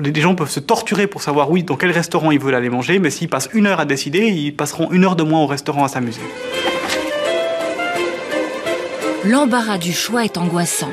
les 0.03 0.21
gens 0.21 0.35
peuvent 0.35 0.49
se 0.49 0.59
torturer 0.59 1.07
pour 1.07 1.21
savoir 1.21 1.49
oui 1.49 1.63
dans 1.63 1.75
quel 1.75 1.91
restaurant 1.91 2.31
ils 2.31 2.39
veulent 2.39 2.55
aller 2.55 2.69
manger, 2.69 2.99
mais 2.99 3.09
s'ils 3.09 3.29
passent 3.29 3.49
une 3.53 3.65
heure 3.65 3.79
à 3.79 3.85
décider, 3.85 4.27
ils 4.27 4.55
passeront 4.55 4.91
une 4.91 5.05
heure 5.05 5.15
de 5.15 5.23
moins 5.23 5.41
au 5.41 5.47
restaurant 5.47 5.83
à 5.83 5.87
s'amuser. 5.87 6.21
L'embarras 9.25 9.77
du 9.77 9.91
choix 9.91 10.23
est 10.23 10.37
angoissant. 10.37 10.91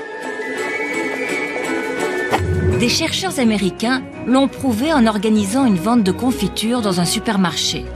Des 2.80 2.88
chercheurs 2.90 3.38
américains 3.38 4.02
l'ont 4.26 4.48
prouvé 4.48 4.92
en 4.92 5.06
organisant 5.06 5.64
une 5.64 5.76
vente 5.76 6.02
de 6.02 6.12
confitures 6.12 6.82
dans 6.82 7.00
un 7.00 7.06
supermarché. 7.06 7.86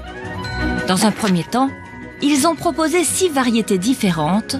Dans 0.88 1.06
un 1.06 1.10
premier 1.12 1.44
temps, 1.44 1.70
ils 2.22 2.46
ont 2.46 2.54
proposé 2.54 3.04
six 3.04 3.28
variétés 3.28 3.78
différentes, 3.78 4.56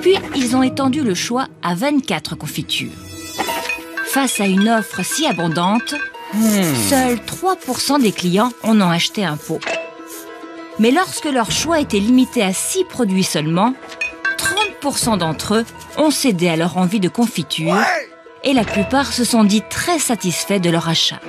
puis 0.00 0.16
ils 0.34 0.56
ont 0.56 0.62
étendu 0.62 1.02
le 1.02 1.14
choix 1.14 1.48
à 1.62 1.74
24 1.74 2.34
confitures. 2.36 2.90
Face 4.06 4.40
à 4.40 4.46
une 4.46 4.68
offre 4.68 5.04
si 5.04 5.26
abondante, 5.26 5.94
seuls 6.88 7.18
3% 7.18 8.00
des 8.00 8.12
clients 8.12 8.52
en 8.62 8.80
ont 8.80 8.90
acheté 8.90 9.24
un 9.24 9.36
pot. 9.36 9.60
Mais 10.78 10.90
lorsque 10.90 11.26
leur 11.26 11.50
choix 11.50 11.80
était 11.80 12.00
limité 12.00 12.42
à 12.42 12.52
6 12.52 12.84
produits 12.84 13.24
seulement, 13.24 13.74
30% 14.82 15.18
d'entre 15.18 15.56
eux 15.56 15.64
ont 15.96 16.10
cédé 16.10 16.48
à 16.48 16.56
leur 16.56 16.76
envie 16.76 17.00
de 17.00 17.08
confiture 17.08 17.76
et 18.44 18.52
la 18.52 18.64
plupart 18.64 19.12
se 19.12 19.24
sont 19.24 19.44
dit 19.44 19.62
très 19.68 19.98
satisfaits 19.98 20.60
de 20.60 20.70
leur 20.70 20.88
achat. 20.88 21.20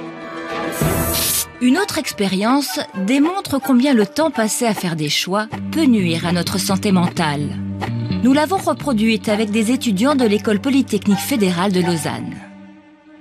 Une 1.59 1.79
autre 1.79 1.97
expérience 1.97 2.79
démontre 3.07 3.59
combien 3.59 3.95
le 3.95 4.05
temps 4.05 4.29
passé 4.29 4.65
à 4.67 4.75
faire 4.75 4.95
des 4.95 5.09
choix 5.09 5.47
peut 5.71 5.85
nuire 5.85 6.27
à 6.27 6.31
notre 6.31 6.59
santé 6.59 6.91
mentale. 6.91 7.57
Nous 8.23 8.31
l'avons 8.31 8.57
reproduite 8.57 9.27
avec 9.27 9.49
des 9.49 9.71
étudiants 9.71 10.13
de 10.13 10.25
l'école 10.25 10.59
polytechnique 10.59 11.17
fédérale 11.17 11.71
de 11.71 11.81
Lausanne. 11.81 12.35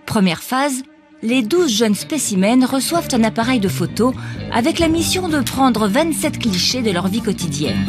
Première 0.05 0.43
phase, 0.43 0.83
les 1.23 1.43
12 1.43 1.73
jeunes 1.73 1.95
spécimens 1.95 2.67
reçoivent 2.67 3.09
un 3.13 3.25
appareil 3.25 3.59
de 3.59 3.69
photo 3.69 4.13
avec 4.53 4.81
la 4.81 4.89
mission 4.89 5.29
de 5.29 5.41
prendre 5.41 5.89
27 5.89 6.39
clichés 6.39 6.83
de 6.83 6.91
leur 6.91 7.09
vie 7.09 7.23
quotidienne. 7.23 7.87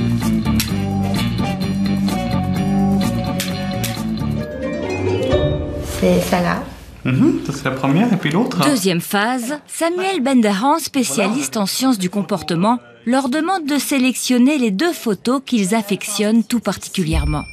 C'est 6.00 6.22
ça 6.22 6.42
là. 6.42 6.64
Mhm, 7.08 7.40
c'est 7.54 7.64
la 7.64 7.72
première, 7.72 8.12
et 8.12 8.18
puis 8.18 8.32
l'autre 8.32 8.60
Deuxième 8.66 9.00
phase, 9.00 9.60
Samuel 9.66 10.22
Bendahan, 10.22 10.78
spécialiste 10.78 11.56
en 11.56 11.66
sciences 11.66 11.98
du 11.98 12.10
comportement, 12.10 12.80
leur 13.06 13.30
demande 13.30 13.66
de 13.66 13.78
sélectionner 13.78 14.58
les 14.58 14.72
deux 14.72 14.92
photos 14.92 15.42
qu'ils 15.46 15.74
affectionnent 15.74 16.44
tout 16.44 16.60
particulièrement. 16.60 17.46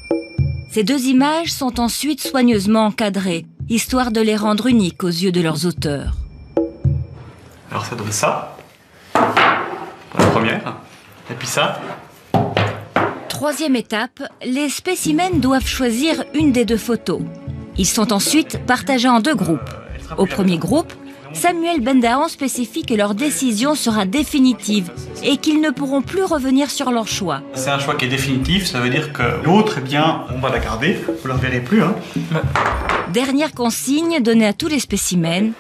Ces 0.73 0.83
deux 0.83 1.07
images 1.07 1.53
sont 1.53 1.79
ensuite 1.79 2.21
soigneusement 2.21 2.87
encadrées, 2.87 3.47
histoire 3.69 4.11
de 4.11 4.21
les 4.21 4.35
rendre 4.35 4.67
uniques 4.67 5.05
aux 5.05 5.07
yeux 5.07 5.31
de 5.31 5.41
leurs 5.41 5.67
auteurs. 5.67 6.17
Alors 7.71 7.87
ça 7.87 7.95
donne 7.95 8.11
ça, 8.11 8.57
la 9.15 10.27
première, 10.33 10.79
et 11.31 11.35
puis 11.35 11.47
ça. 11.47 11.81
Troisième 13.29 13.77
étape, 13.77 14.21
les 14.45 14.69
spécimens 14.69 15.31
doivent 15.39 15.69
choisir 15.69 16.25
une 16.35 16.51
des 16.51 16.65
deux 16.65 16.77
photos. 16.77 17.21
Ils 17.77 17.87
sont 17.87 18.13
ensuite 18.13 18.61
partagés 18.67 19.09
en 19.09 19.21
deux 19.21 19.35
groupes. 19.35 19.71
Au 20.17 20.27
premier 20.27 20.59
groupe, 20.59 20.93
Samuel 21.33 21.81
Bendahan 21.81 22.29
spécifie 22.29 22.83
que 22.83 22.95
leur 22.95 23.15
décision 23.15 23.75
sera 23.75 24.07
définitive 24.07 24.91
et 25.25 25.37
qu'ils 25.37 25.61
ne 25.61 25.71
pourront 25.71 26.03
plus 26.03 26.23
revenir 26.23 26.71
sur 26.71 26.93
leur 26.93 27.09
choix. 27.09 27.43
C'est 27.55 27.71
un 27.71 27.79
choix 27.79 27.97
qui 27.97 28.05
est 28.05 28.09
définitif, 28.09 28.67
ça 28.67 28.81
veut 28.81 28.91
dire 28.91 29.13
que 29.13 29.45
l'autre, 29.45 29.77
eh 29.79 29.81
bien, 29.81 30.23
on 30.35 30.39
va 30.39 30.51
la 30.51 30.61
garder, 30.61 30.97
vous 31.07 31.29
ne 31.29 31.35
la 31.35 31.39
verrez 31.39 31.61
plus. 31.61 31.83
Hein. 31.83 31.95
Dernière 33.13 33.53
consigne 33.53 34.23
donnée 34.23 34.47
à 34.47 34.53
tous 34.53 34.69
les 34.69 34.79
spécimens, 34.79 35.53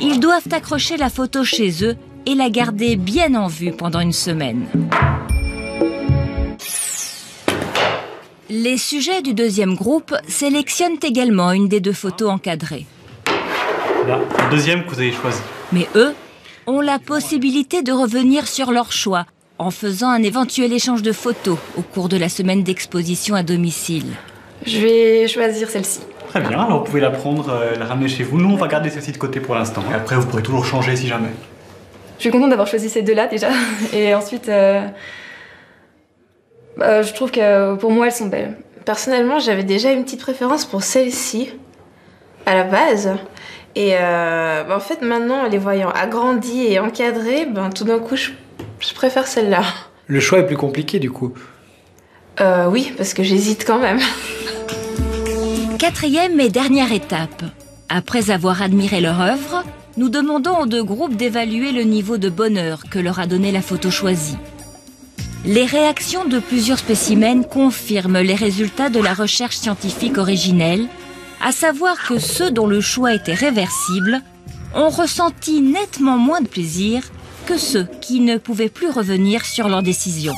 ils 0.00 0.20
doivent 0.20 0.48
accrocher 0.52 0.96
la 0.96 1.08
photo 1.08 1.44
chez 1.44 1.84
eux 1.84 1.96
et 2.26 2.34
la 2.34 2.50
garder 2.50 2.96
bien 2.96 3.34
en 3.34 3.48
vue 3.48 3.72
pendant 3.72 4.00
une 4.00 4.12
semaine. 4.12 4.66
Les 8.54 8.76
sujets 8.76 9.22
du 9.22 9.32
deuxième 9.32 9.74
groupe 9.74 10.14
sélectionnent 10.28 10.98
également 11.02 11.52
une 11.52 11.68
des 11.68 11.80
deux 11.80 11.94
photos 11.94 12.28
encadrées. 12.28 12.84
la 14.06 14.20
deuxième 14.50 14.84
que 14.84 14.90
vous 14.90 15.00
avez 15.00 15.10
choisie. 15.10 15.40
Mais 15.72 15.88
eux 15.94 16.12
ont 16.66 16.82
la 16.82 16.98
possibilité 16.98 17.80
de 17.80 17.92
revenir 17.92 18.46
sur 18.46 18.70
leur 18.70 18.92
choix 18.92 19.24
en 19.58 19.70
faisant 19.70 20.10
un 20.10 20.22
éventuel 20.22 20.70
échange 20.74 21.00
de 21.00 21.12
photos 21.12 21.56
au 21.78 21.80
cours 21.80 22.10
de 22.10 22.18
la 22.18 22.28
semaine 22.28 22.62
d'exposition 22.62 23.34
à 23.34 23.42
domicile. 23.42 24.12
Je 24.66 24.80
vais 24.80 25.28
choisir 25.28 25.70
celle-ci. 25.70 26.00
Très 26.28 26.42
bien, 26.42 26.60
alors 26.60 26.80
vous 26.80 26.84
pouvez 26.84 27.00
la 27.00 27.10
prendre, 27.10 27.48
euh, 27.48 27.74
la 27.78 27.86
ramener 27.86 28.08
chez 28.08 28.22
vous. 28.22 28.36
Nous, 28.36 28.50
on 28.50 28.56
va 28.56 28.68
garder 28.68 28.90
celle-ci 28.90 29.12
de 29.12 29.16
côté 29.16 29.40
pour 29.40 29.54
l'instant. 29.54 29.82
Et 29.90 29.94
après, 29.94 30.16
vous 30.16 30.26
pourrez 30.26 30.42
toujours 30.42 30.66
changer 30.66 30.94
si 30.94 31.08
jamais. 31.08 31.30
Je 32.18 32.24
suis 32.24 32.30
contente 32.30 32.50
d'avoir 32.50 32.68
choisi 32.68 32.90
ces 32.90 33.00
deux-là 33.00 33.28
déjà. 33.28 33.48
Et 33.94 34.14
ensuite, 34.14 34.50
euh, 34.50 34.86
bah, 36.76 37.02
je 37.02 37.12
trouve 37.12 37.30
que 37.30 37.74
pour 37.76 37.90
moi, 37.90 38.06
elles 38.06 38.12
sont 38.12 38.26
belles. 38.26 38.56
Personnellement, 38.84 39.38
j'avais 39.38 39.64
déjà 39.64 39.92
une 39.92 40.04
petite 40.04 40.20
préférence 40.20 40.64
pour 40.64 40.82
celle-ci, 40.82 41.50
à 42.46 42.54
la 42.54 42.64
base. 42.64 43.10
Et 43.74 43.94
euh, 43.94 44.64
bah, 44.64 44.76
en 44.76 44.80
fait, 44.80 45.02
maintenant, 45.02 45.48
les 45.48 45.58
voyant 45.58 45.90
agrandies 45.90 46.66
et 46.66 46.78
encadrées, 46.78 47.46
ben, 47.46 47.70
tout 47.70 47.84
d'un 47.84 47.98
coup, 47.98 48.16
je, 48.16 48.30
je 48.80 48.94
préfère 48.94 49.26
celle-là. 49.26 49.62
Le 50.06 50.20
choix 50.20 50.40
est 50.40 50.46
plus 50.46 50.56
compliqué 50.56 50.98
du 50.98 51.10
coup. 51.10 51.32
Euh, 52.40 52.66
oui, 52.68 52.92
parce 52.96 53.14
que 53.14 53.22
j'hésite 53.22 53.64
quand 53.66 53.78
même. 53.78 54.00
Quatrième 55.78 56.38
et 56.40 56.48
dernière 56.48 56.92
étape. 56.92 57.44
Après 57.88 58.30
avoir 58.30 58.62
admiré 58.62 59.00
leur 59.00 59.20
œuvre, 59.20 59.64
nous 59.96 60.08
demandons 60.08 60.58
aux 60.60 60.66
deux 60.66 60.82
groupes 60.82 61.16
d'évaluer 61.16 61.72
le 61.72 61.82
niveau 61.82 62.18
de 62.18 62.30
bonheur 62.30 62.84
que 62.90 62.98
leur 62.98 63.20
a 63.20 63.26
donné 63.26 63.52
la 63.52 63.62
photo 63.62 63.90
choisie. 63.90 64.38
Les 65.44 65.66
réactions 65.66 66.24
de 66.24 66.38
plusieurs 66.38 66.78
spécimens 66.78 67.42
confirment 67.42 68.20
les 68.20 68.36
résultats 68.36 68.90
de 68.90 69.00
la 69.00 69.12
recherche 69.12 69.56
scientifique 69.56 70.16
originelle, 70.16 70.86
à 71.40 71.50
savoir 71.50 71.96
que 72.06 72.20
ceux 72.20 72.52
dont 72.52 72.68
le 72.68 72.80
choix 72.80 73.12
était 73.12 73.34
réversible 73.34 74.20
ont 74.72 74.88
ressenti 74.88 75.60
nettement 75.60 76.16
moins 76.16 76.42
de 76.42 76.46
plaisir 76.46 77.02
que 77.46 77.58
ceux 77.58 77.88
qui 78.00 78.20
ne 78.20 78.36
pouvaient 78.36 78.68
plus 78.68 78.88
revenir 78.88 79.44
sur 79.44 79.68
leur 79.68 79.82
décision. 79.82 80.32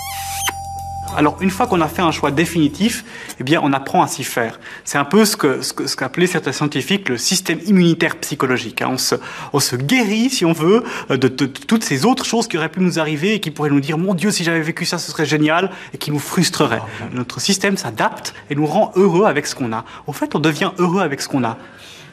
Alors, 1.16 1.37
une 1.40 1.50
fois 1.50 1.66
qu'on 1.66 1.81
a 1.81 1.88
fait 1.88 2.03
un 2.03 2.11
choix 2.11 2.31
définitif, 2.31 3.05
eh 3.40 3.44
bien, 3.44 3.61
on 3.62 3.72
apprend 3.72 4.03
à 4.03 4.07
s'y 4.07 4.24
faire. 4.24 4.59
C'est 4.85 4.98
un 4.98 5.05
peu 5.05 5.24
ce 5.24 5.37
que 5.37 5.62
ce 5.62 5.72
que- 5.72 5.87
ce 5.87 5.96
qu'appelaient 5.96 6.27
certains 6.27 6.53
scientifiques 6.53 7.09
le 7.09 7.18
système 7.18 7.59
immunitaire 7.66 8.16
psychologique. 8.16 8.83
hein. 8.83 8.88
On 8.92 8.98
se, 8.98 9.14
on 9.53 9.61
se 9.61 9.77
guérit, 9.77 10.31
si 10.31 10.44
on 10.44 10.53
veut, 10.53 10.83
euh, 11.11 11.16
de, 11.16 11.29
de- 11.29 11.46
de 11.46 11.46
toutes 11.46 11.85
ces 11.85 12.05
autres 12.05 12.24
choses 12.24 12.48
qui 12.48 12.57
auraient 12.59 12.68
pu 12.68 12.81
nous 12.81 12.98
arriver 12.98 13.35
et 13.35 13.40
qui 13.40 13.50
pourraient 13.50 13.70
nous 13.70 13.81
dire, 13.81 13.98
mon 13.98 14.14
Dieu, 14.14 14.31
si 14.31 14.44
j'avais 14.44 14.61
vécu 14.61 14.85
ça, 14.85 14.98
ce 14.98 15.11
serait 15.11 15.27
génial, 15.27 15.70
et 15.92 15.98
qui 15.98 16.11
nous 16.11 16.18
frustreraient. 16.18 16.83
Notre 17.12 17.40
système 17.40 17.77
s'adapte 17.77 18.35
et 18.50 18.55
nous 18.55 18.66
rend 18.66 18.92
heureux 18.96 19.27
avec 19.27 19.46
ce 19.46 19.55
qu'on 19.55 19.72
a. 19.72 19.85
Au 20.07 20.12
fait, 20.12 20.35
on 20.35 20.38
devient 20.40 20.70
heureux 20.79 21.03
avec 21.03 21.20
ce 21.20 21.29
qu'on 21.29 21.44
a. 21.44 21.57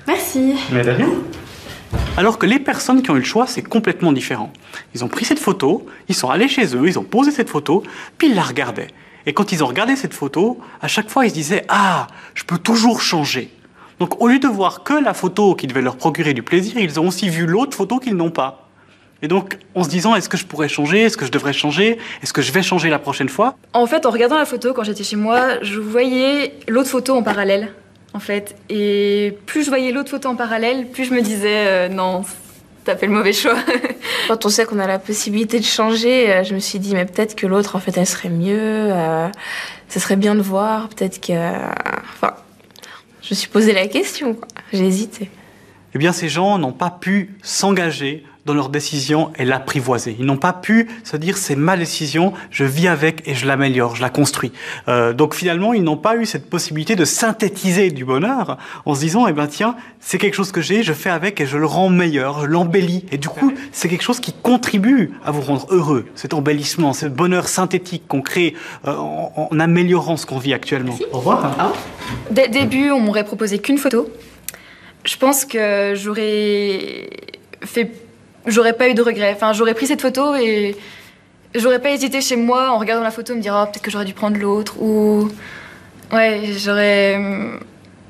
Merci. 0.08 0.56
Mais 0.72 0.84
de 0.84 0.92
rien. 0.92 1.10
Alors 2.18 2.38
que 2.38 2.46
les 2.46 2.60
personnes 2.60 3.02
qui 3.02 3.10
ont 3.10 3.16
eu 3.16 3.20
le 3.20 3.26
choix, 3.26 3.48
c'est 3.48 3.62
complètement 3.62 4.12
différent. 4.12 4.52
Ils 4.94 5.04
ont 5.04 5.08
pris 5.08 5.26
cette 5.26 5.40
photo, 5.40 5.86
ils 6.10 6.16
sont 6.16 6.30
allés 6.30 6.48
chez 6.48 6.76
eux, 6.76 6.88
ils 6.88 7.00
ont 7.00 7.04
posé 7.04 7.32
cette 7.32 7.50
photo, 7.50 7.84
puis 8.18 8.30
ils 8.30 8.36
la 8.36 8.44
regardaient. 8.44 8.90
Et 9.26 9.34
quand 9.34 9.52
ils 9.52 9.64
ont 9.64 9.68
regardé 9.68 9.96
cette 9.96 10.14
photo, 10.14 10.60
à 10.82 10.88
chaque 10.88 11.10
fois, 11.10 11.26
ils 11.26 11.30
se 11.30 11.36
disaient 11.36 11.66
Ah, 11.70 12.08
je 12.34 12.44
peux 12.44 12.58
toujours 12.58 13.02
changer. 13.02 13.52
Donc 14.00 14.22
au 14.22 14.28
lieu 14.28 14.40
de 14.40 14.48
voir 14.48 14.84
que 14.84 14.94
la 14.94 15.14
photo 15.14 15.56
qui 15.56 15.68
devait 15.68 15.82
leur 15.82 15.96
procurer 15.96 16.34
du 16.34 16.44
plaisir, 16.44 16.78
ils 16.78 17.00
ont 17.00 17.08
aussi 17.08 17.30
vu 17.30 17.46
l'autre 17.46 17.78
photo 17.78 18.00
qu'ils 18.00 18.16
n'ont 18.16 18.32
pas. 18.32 18.68
Et 19.22 19.28
donc, 19.28 19.60
en 19.76 19.84
se 19.84 19.90
disant 19.90 20.16
Est-ce 20.16 20.30
que 20.30 20.38
je 20.38 20.46
pourrais 20.46 20.70
changer? 20.70 21.02
Est-ce 21.04 21.18
que 21.18 21.26
je 21.26 21.32
devrais 21.32 21.54
changer? 21.54 22.00
Est-ce 22.24 22.34
que 22.34 22.42
je 22.42 22.52
vais 22.52 22.64
changer 22.64 22.90
la 22.90 23.00
prochaine 23.00 23.30
fois? 23.30 23.56
En 23.74 23.86
fait, 23.86 24.06
en 24.06 24.10
regardant 24.10 24.38
la 24.38 24.46
photo 24.46 24.74
quand 24.74 24.84
j'étais 24.84 25.04
chez 25.04 25.16
moi, 25.16 25.62
je 25.62 25.80
voyais 25.80 26.56
l'autre 26.68 26.90
photo 26.90 27.14
en 27.14 27.22
parallèle, 27.24 27.74
en 28.14 28.20
fait. 28.20 28.56
Et 28.70 29.38
plus 29.46 29.64
je 29.64 29.70
voyais 29.70 29.92
l'autre 29.92 30.10
photo 30.10 30.30
en 30.30 30.36
parallèle, 30.36 30.88
plus 30.88 31.06
je 31.06 31.14
me 31.14 31.22
disais 31.22 31.68
euh, 31.68 31.90
non, 31.90 32.24
t'as 32.84 32.96
fait 32.96 33.08
le 33.08 33.14
mauvais 33.14 33.34
choix. 33.34 33.56
Quand 34.28 34.46
on 34.46 34.50
sait 34.50 34.66
qu'on 34.66 34.80
a 34.80 34.88
la 34.88 35.00
possibilité 35.00 35.60
de 35.60 35.66
changer, 35.66 36.32
euh, 36.32 36.44
je 36.44 36.54
me 36.54 36.60
suis 36.60 36.80
dit, 36.80 36.94
mais 36.94 37.06
peut-être 37.06 37.36
que 37.36 37.48
l'autre, 37.48 37.76
en 37.76 37.80
fait, 37.80 37.98
elle 37.98 38.08
serait 38.08 38.30
mieux. 38.30 38.58
euh, 38.92 39.28
ce 39.90 40.00
serait 40.00 40.16
bien 40.16 40.36
de 40.36 40.42
voir. 40.42 40.90
Peut-être 40.90 41.20
que. 41.20 41.34
Enfin, 41.34 42.36
je 43.22 43.30
me 43.32 43.36
suis 43.36 43.50
posé 43.50 43.74
la 43.74 43.88
question, 43.88 44.34
quoi. 44.36 44.48
J'ai 44.72 44.86
hésité. 44.86 45.30
eh 45.94 45.98
bien, 45.98 46.12
ces 46.14 46.30
gens 46.30 46.58
n'ont 46.58 46.72
pas 46.72 46.90
pu 46.90 47.36
s'engager 47.44 48.24
dans 48.46 48.54
leur 48.54 48.70
décision 48.70 49.32
et 49.38 49.46
l'apprivoiser. 49.46 50.16
Ils 50.20 50.26
n'ont 50.26 50.38
pas 50.38 50.54
pu 50.54 50.88
se 51.04 51.18
dire 51.18 51.38
c'est 51.38 51.56
ma 51.56 51.78
décision, 51.78 52.34
je 52.50 52.64
vis 52.64 52.88
avec 52.88 53.28
et 53.28 53.36
je 53.36 53.46
l'améliore, 53.46 53.96
je 53.96 54.02
la 54.02 54.10
construis. 54.10 54.52
Euh, 54.88 55.14
donc 55.14 55.36
finalement, 55.36 55.74
ils 55.74 55.84
n'ont 55.84 55.98
pas 55.98 56.16
eu 56.16 56.26
cette 56.26 56.50
possibilité 56.50 56.96
de 56.96 57.06
synthétiser 57.06 57.92
du 57.92 58.06
bonheur 58.06 58.58
en 58.86 58.96
se 58.96 59.02
disant 59.02 59.28
eh 59.28 59.34
ben 59.34 59.48
tiens, 59.48 59.76
c'est 60.00 60.18
quelque 60.18 60.36
chose 60.36 60.52
que 60.52 60.62
j'ai, 60.62 60.84
je 60.84 60.94
fais 60.94 61.10
avec 61.10 61.40
et 61.42 61.46
je 61.46 61.58
le 61.58 61.66
rends 61.66 61.90
meilleur, 61.90 62.42
je 62.42 62.46
l'embellis. 62.48 63.06
Et 63.12 63.18
du 63.18 63.30
coup, 63.30 63.54
c'est 63.72 63.90
quelque 63.90 64.04
chose 64.04 64.20
qui 64.20 64.34
contribue 64.34 65.12
à 65.24 65.32
vous 65.32 65.42
rendre 65.42 65.68
heureux. 65.70 66.06
Cet 66.16 66.34
embellissement, 66.34 66.94
ce 66.94 67.06
bonheur 67.06 67.48
synthétique 67.48 68.04
qu'on 68.08 68.22
crée 68.22 68.56
euh, 68.88 68.96
en, 68.96 69.50
en 69.52 69.60
améliorant 69.60 70.18
ce 70.18 70.26
qu'on 70.26 70.40
vit 70.40 70.54
actuellement. 70.54 70.98
Au 71.12 71.18
revoir. 71.18 71.74
Dès 72.32 72.48
le 72.48 72.52
début, 72.52 72.92
on 72.92 73.00
m'aurait 73.00 73.24
proposé 73.24 73.60
qu'une 73.60 73.78
photo. 73.78 74.10
Je 75.04 75.18
pense 75.18 75.46
que 75.46 75.94
j'aurais 75.96 77.10
fait. 77.64 77.92
J'aurais 78.46 78.74
pas 78.74 78.90
eu 78.90 78.94
de 78.94 79.02
regrets. 79.02 79.34
Enfin, 79.34 79.54
j'aurais 79.54 79.74
pris 79.74 79.88
cette 79.88 80.02
photo 80.02 80.36
et 80.36 80.76
j'aurais 81.56 81.80
pas 81.80 81.92
hésité 81.92 82.22
chez 82.22 82.36
moi 82.36 82.72
en 82.72 82.78
regardant 82.78 83.04
la 83.04 83.12
photo 83.12 83.36
me 83.36 83.42
dire 83.42 83.56
oh, 83.56 83.66
peut-être 83.70 83.84
que 83.84 83.92
j'aurais 83.92 84.06
dû 84.06 84.14
prendre 84.14 84.38
l'autre 84.38 84.82
ou. 84.82 85.30
Ouais, 86.12 86.42
j'aurais. 86.58 87.20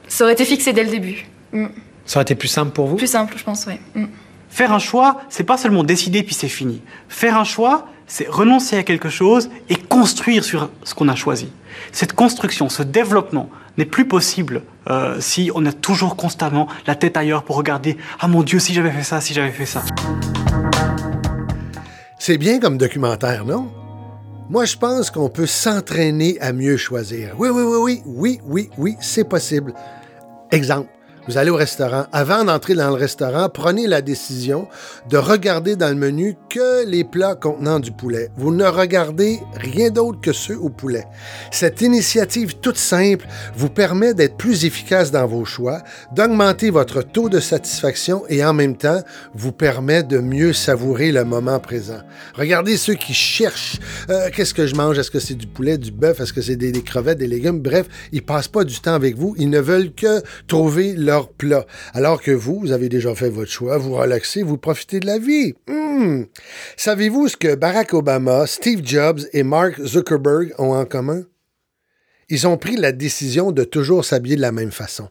Ça 0.07 0.23
aurait 0.23 0.33
été 0.33 0.45
fixé 0.45 0.73
dès 0.73 0.83
le 0.83 0.89
début. 0.89 1.25
Mm. 1.51 1.67
Ça 2.05 2.17
aurait 2.17 2.23
été 2.23 2.35
plus 2.35 2.47
simple 2.47 2.71
pour 2.71 2.87
vous? 2.87 2.95
Plus 2.95 3.07
simple, 3.07 3.35
je 3.37 3.43
pense, 3.43 3.65
ouais. 3.65 3.79
Mm. 3.95 4.05
Faire 4.49 4.73
un 4.73 4.79
choix, 4.79 5.21
c'est 5.29 5.45
pas 5.45 5.57
seulement 5.57 5.83
décider 5.83 6.23
puis 6.23 6.35
c'est 6.35 6.49
fini. 6.49 6.81
Faire 7.07 7.37
un 7.37 7.45
choix, 7.45 7.87
c'est 8.05 8.27
renoncer 8.27 8.75
à 8.75 8.83
quelque 8.83 9.07
chose 9.07 9.49
et 9.69 9.75
construire 9.75 10.43
sur 10.43 10.69
ce 10.83 10.93
qu'on 10.93 11.07
a 11.07 11.15
choisi. 11.15 11.49
Cette 11.93 12.13
construction, 12.13 12.67
ce 12.67 12.83
développement 12.83 13.49
n'est 13.77 13.85
plus 13.85 14.07
possible 14.07 14.61
euh, 14.89 15.19
si 15.19 15.51
on 15.55 15.65
a 15.65 15.71
toujours 15.71 16.15
constamment 16.15 16.67
la 16.87 16.95
tête 16.95 17.17
ailleurs 17.17 17.43
pour 17.43 17.55
regarder 17.55 17.97
ah 18.19 18.27
mon 18.27 18.43
Dieu 18.43 18.59
si 18.59 18.73
j'avais 18.73 18.91
fait 18.91 19.03
ça, 19.03 19.21
si 19.21 19.33
j'avais 19.33 19.51
fait 19.51 19.65
ça. 19.65 19.83
C'est 22.19 22.37
bien 22.37 22.59
comme 22.59 22.77
documentaire, 22.77 23.45
non? 23.45 23.71
Moi, 24.49 24.65
je 24.65 24.75
pense 24.75 25.09
qu'on 25.09 25.29
peut 25.29 25.45
s'entraîner 25.45 26.39
à 26.41 26.51
mieux 26.51 26.75
choisir. 26.75 27.35
Oui, 27.37 27.49
oui, 27.49 27.63
oui, 27.63 27.77
oui, 27.79 28.01
oui, 28.05 28.39
oui, 28.45 28.69
oui, 28.77 28.97
c'est 28.99 29.23
possible. 29.23 29.73
Exemple. 30.51 30.89
Vous 31.27 31.37
allez 31.37 31.51
au 31.51 31.55
restaurant. 31.55 32.05
Avant 32.11 32.43
d'entrer 32.43 32.73
dans 32.73 32.89
le 32.89 32.95
restaurant, 32.95 33.47
prenez 33.47 33.85
la 33.85 34.01
décision 34.01 34.67
de 35.07 35.17
regarder 35.17 35.75
dans 35.75 35.89
le 35.89 35.95
menu 35.95 36.35
que 36.49 36.83
les 36.87 37.03
plats 37.03 37.35
contenant 37.35 37.79
du 37.79 37.91
poulet. 37.91 38.29
Vous 38.37 38.51
ne 38.51 38.65
regardez 38.65 39.39
rien 39.53 39.91
d'autre 39.91 40.19
que 40.19 40.33
ceux 40.33 40.57
au 40.57 40.69
poulet. 40.69 41.05
Cette 41.51 41.81
initiative 41.81 42.55
toute 42.55 42.77
simple 42.77 43.27
vous 43.55 43.69
permet 43.69 44.15
d'être 44.15 44.35
plus 44.35 44.65
efficace 44.65 45.11
dans 45.11 45.27
vos 45.27 45.45
choix, 45.45 45.83
d'augmenter 46.11 46.71
votre 46.71 47.03
taux 47.03 47.29
de 47.29 47.39
satisfaction 47.39 48.23
et 48.27 48.43
en 48.43 48.53
même 48.53 48.75
temps 48.75 49.01
vous 49.35 49.51
permet 49.51 50.01
de 50.01 50.17
mieux 50.17 50.53
savourer 50.53 51.11
le 51.11 51.23
moment 51.23 51.59
présent. 51.59 52.01
Regardez 52.33 52.77
ceux 52.77 52.95
qui 52.95 53.13
cherchent 53.13 53.79
euh, 54.09 54.29
qu'est-ce 54.35 54.55
que 54.55 54.65
je 54.65 54.73
mange, 54.73 54.97
est-ce 54.97 55.11
que 55.11 55.19
c'est 55.19 55.35
du 55.35 55.45
poulet, 55.45 55.77
du 55.77 55.91
bœuf, 55.91 56.19
est-ce 56.19 56.33
que 56.33 56.41
c'est 56.41 56.55
des, 56.55 56.71
des 56.71 56.81
crevettes, 56.81 57.19
des 57.19 57.27
légumes, 57.27 57.59
bref, 57.59 57.85
ils 58.11 58.25
passent 58.25 58.47
pas 58.47 58.63
du 58.63 58.79
temps 58.79 58.95
avec 58.95 59.15
vous, 59.15 59.35
ils 59.37 59.51
ne 59.51 59.59
veulent 59.59 59.93
que 59.93 60.23
trouver 60.47 60.93
Alors 61.93 62.21
que 62.21 62.31
vous, 62.31 62.59
vous 62.59 62.71
avez 62.71 62.89
déjà 62.89 63.13
fait 63.15 63.29
votre 63.29 63.51
choix, 63.51 63.77
vous 63.77 63.95
relaxez, 63.95 64.43
vous 64.43 64.57
profitez 64.57 64.99
de 64.99 65.07
la 65.07 65.19
vie. 65.19 65.53
Hmm. 65.67 66.23
Savez-vous 66.77 67.27
ce 67.27 67.37
que 67.37 67.55
Barack 67.55 67.93
Obama, 67.93 68.47
Steve 68.47 68.81
Jobs 68.83 69.21
et 69.33 69.43
Mark 69.43 69.81
Zuckerberg 69.81 70.53
ont 70.57 70.73
en 70.73 70.85
commun? 70.85 71.23
Ils 72.31 72.47
ont 72.47 72.55
pris 72.55 72.77
la 72.77 72.93
décision 72.93 73.51
de 73.51 73.65
toujours 73.65 74.05
s'habiller 74.05 74.37
de 74.37 74.41
la 74.41 74.53
même 74.53 74.71
façon. 74.71 75.09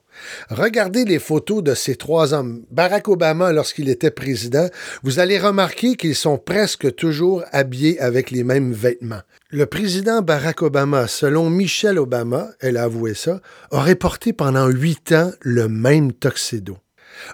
Regardez 0.48 1.04
les 1.04 1.18
photos 1.18 1.62
de 1.62 1.74
ces 1.74 1.94
trois 1.94 2.32
hommes. 2.32 2.62
Barack 2.70 3.08
Obama, 3.08 3.52
lorsqu'il 3.52 3.90
était 3.90 4.10
président, 4.10 4.66
vous 5.02 5.18
allez 5.18 5.38
remarquer 5.38 5.96
qu'ils 5.96 6.14
sont 6.14 6.38
presque 6.38 6.94
toujours 6.94 7.44
habillés 7.52 8.00
avec 8.00 8.30
les 8.30 8.42
mêmes 8.42 8.72
vêtements. 8.72 9.20
Le 9.50 9.66
président 9.66 10.22
Barack 10.22 10.62
Obama, 10.62 11.08
selon 11.08 11.50
Michelle 11.50 11.98
Obama, 11.98 12.48
elle 12.58 12.78
a 12.78 12.84
avoué 12.84 13.12
ça, 13.12 13.42
aurait 13.70 13.96
porté 13.96 14.32
pendant 14.32 14.68
huit 14.68 15.12
ans 15.12 15.30
le 15.42 15.68
même 15.68 16.14
tuxedo. 16.14 16.78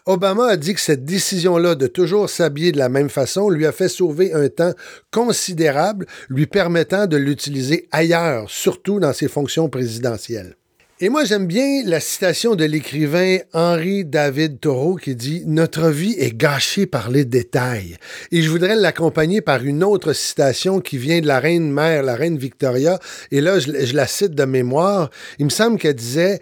Obama 0.07 0.47
a 0.47 0.57
dit 0.57 0.75
que 0.75 0.81
cette 0.81 1.05
décision-là 1.05 1.75
de 1.75 1.87
toujours 1.87 2.31
s'habiller 2.31 2.73
de 2.73 2.79
la 2.79 2.89
même 2.89 3.11
façon 3.11 3.51
lui 3.51 3.67
a 3.67 3.73
fait 3.73 3.89
sauver 3.89 4.33
un 4.33 4.49
temps 4.49 4.73
considérable, 5.11 6.07
lui 6.29 6.47
permettant 6.47 7.07
de 7.07 7.17
l'utiliser 7.17 7.89
ailleurs, 7.93 8.51
surtout 8.51 9.01
dans 9.01 9.13
ses 9.13 9.29
fonctions 9.29 9.69
présidentielles. 9.69 10.57
Et 10.99 11.11
moi, 11.11 11.27
j'aime 11.27 11.47
bien 11.47 11.83
la 11.85 12.01
citation 12.01 12.55
de 12.55 12.65
l'écrivain 12.65 13.37
Henri 13.53 14.07
David 14.07 14.61
Thoreau 14.61 14.95
qui 14.97 15.15
dit 15.15 15.43
Notre 15.45 15.91
vie 15.91 16.15
est 16.19 16.35
gâchée 16.35 16.87
par 16.87 17.11
les 17.11 17.27
détails. 17.27 17.99
Et 18.33 18.41
je 18.41 18.49
voudrais 18.49 18.77
l'accompagner 18.77 19.43
par 19.43 19.63
une 19.63 19.85
autre 19.85 20.15
citation 20.15 20.81
qui 20.81 20.97
vient 20.97 21.21
de 21.21 21.27
la 21.27 21.39
reine 21.39 21.71
mère, 21.71 22.03
la 22.03 22.15
reine 22.15 22.39
Victoria. 22.39 22.99
Et 23.31 23.43
là, 23.43 23.59
je, 23.59 23.85
je 23.85 23.95
la 23.95 24.07
cite 24.07 24.35
de 24.35 24.45
mémoire. 24.47 25.11
Il 25.39 25.45
me 25.45 25.51
semble 25.51 25.79
qu'elle 25.79 25.97
disait 25.97 26.41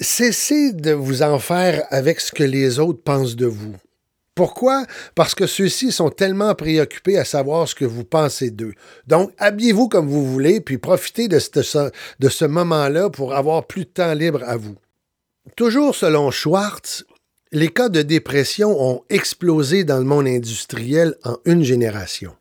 Cessez 0.00 0.72
de 0.72 0.92
vous 0.92 1.22
en 1.22 1.38
faire 1.38 1.84
avec 1.90 2.20
ce 2.20 2.30
que 2.30 2.44
les 2.44 2.78
autres 2.78 3.02
pensent 3.02 3.36
de 3.36 3.46
vous. 3.46 3.74
Pourquoi? 4.38 4.86
Parce 5.16 5.34
que 5.34 5.48
ceux-ci 5.48 5.90
sont 5.90 6.10
tellement 6.10 6.54
préoccupés 6.54 7.18
à 7.18 7.24
savoir 7.24 7.66
ce 7.66 7.74
que 7.74 7.84
vous 7.84 8.04
pensez 8.04 8.52
d'eux. 8.52 8.74
Donc, 9.08 9.32
habillez-vous 9.38 9.88
comme 9.88 10.06
vous 10.06 10.24
voulez, 10.24 10.60
puis 10.60 10.78
profitez 10.78 11.26
de 11.26 11.40
ce, 11.40 12.44
moment-là 12.44 13.10
pour 13.10 13.34
avoir 13.34 13.66
plus 13.66 13.80
de 13.80 13.90
temps 13.90 14.14
libre 14.14 14.44
à 14.44 14.56
vous. 14.56 14.76
Toujours 15.56 15.96
selon 15.96 16.30
Schwartz, 16.30 17.04
les 17.50 17.66
cas 17.66 17.88
de 17.88 18.02
dépression 18.02 18.80
ont 18.80 19.02
explosé 19.10 19.82
dans 19.82 19.98
le 19.98 20.04
monde 20.04 20.28
industriel 20.28 21.16
en 21.24 21.38
une 21.44 21.64
génération. 21.64 22.36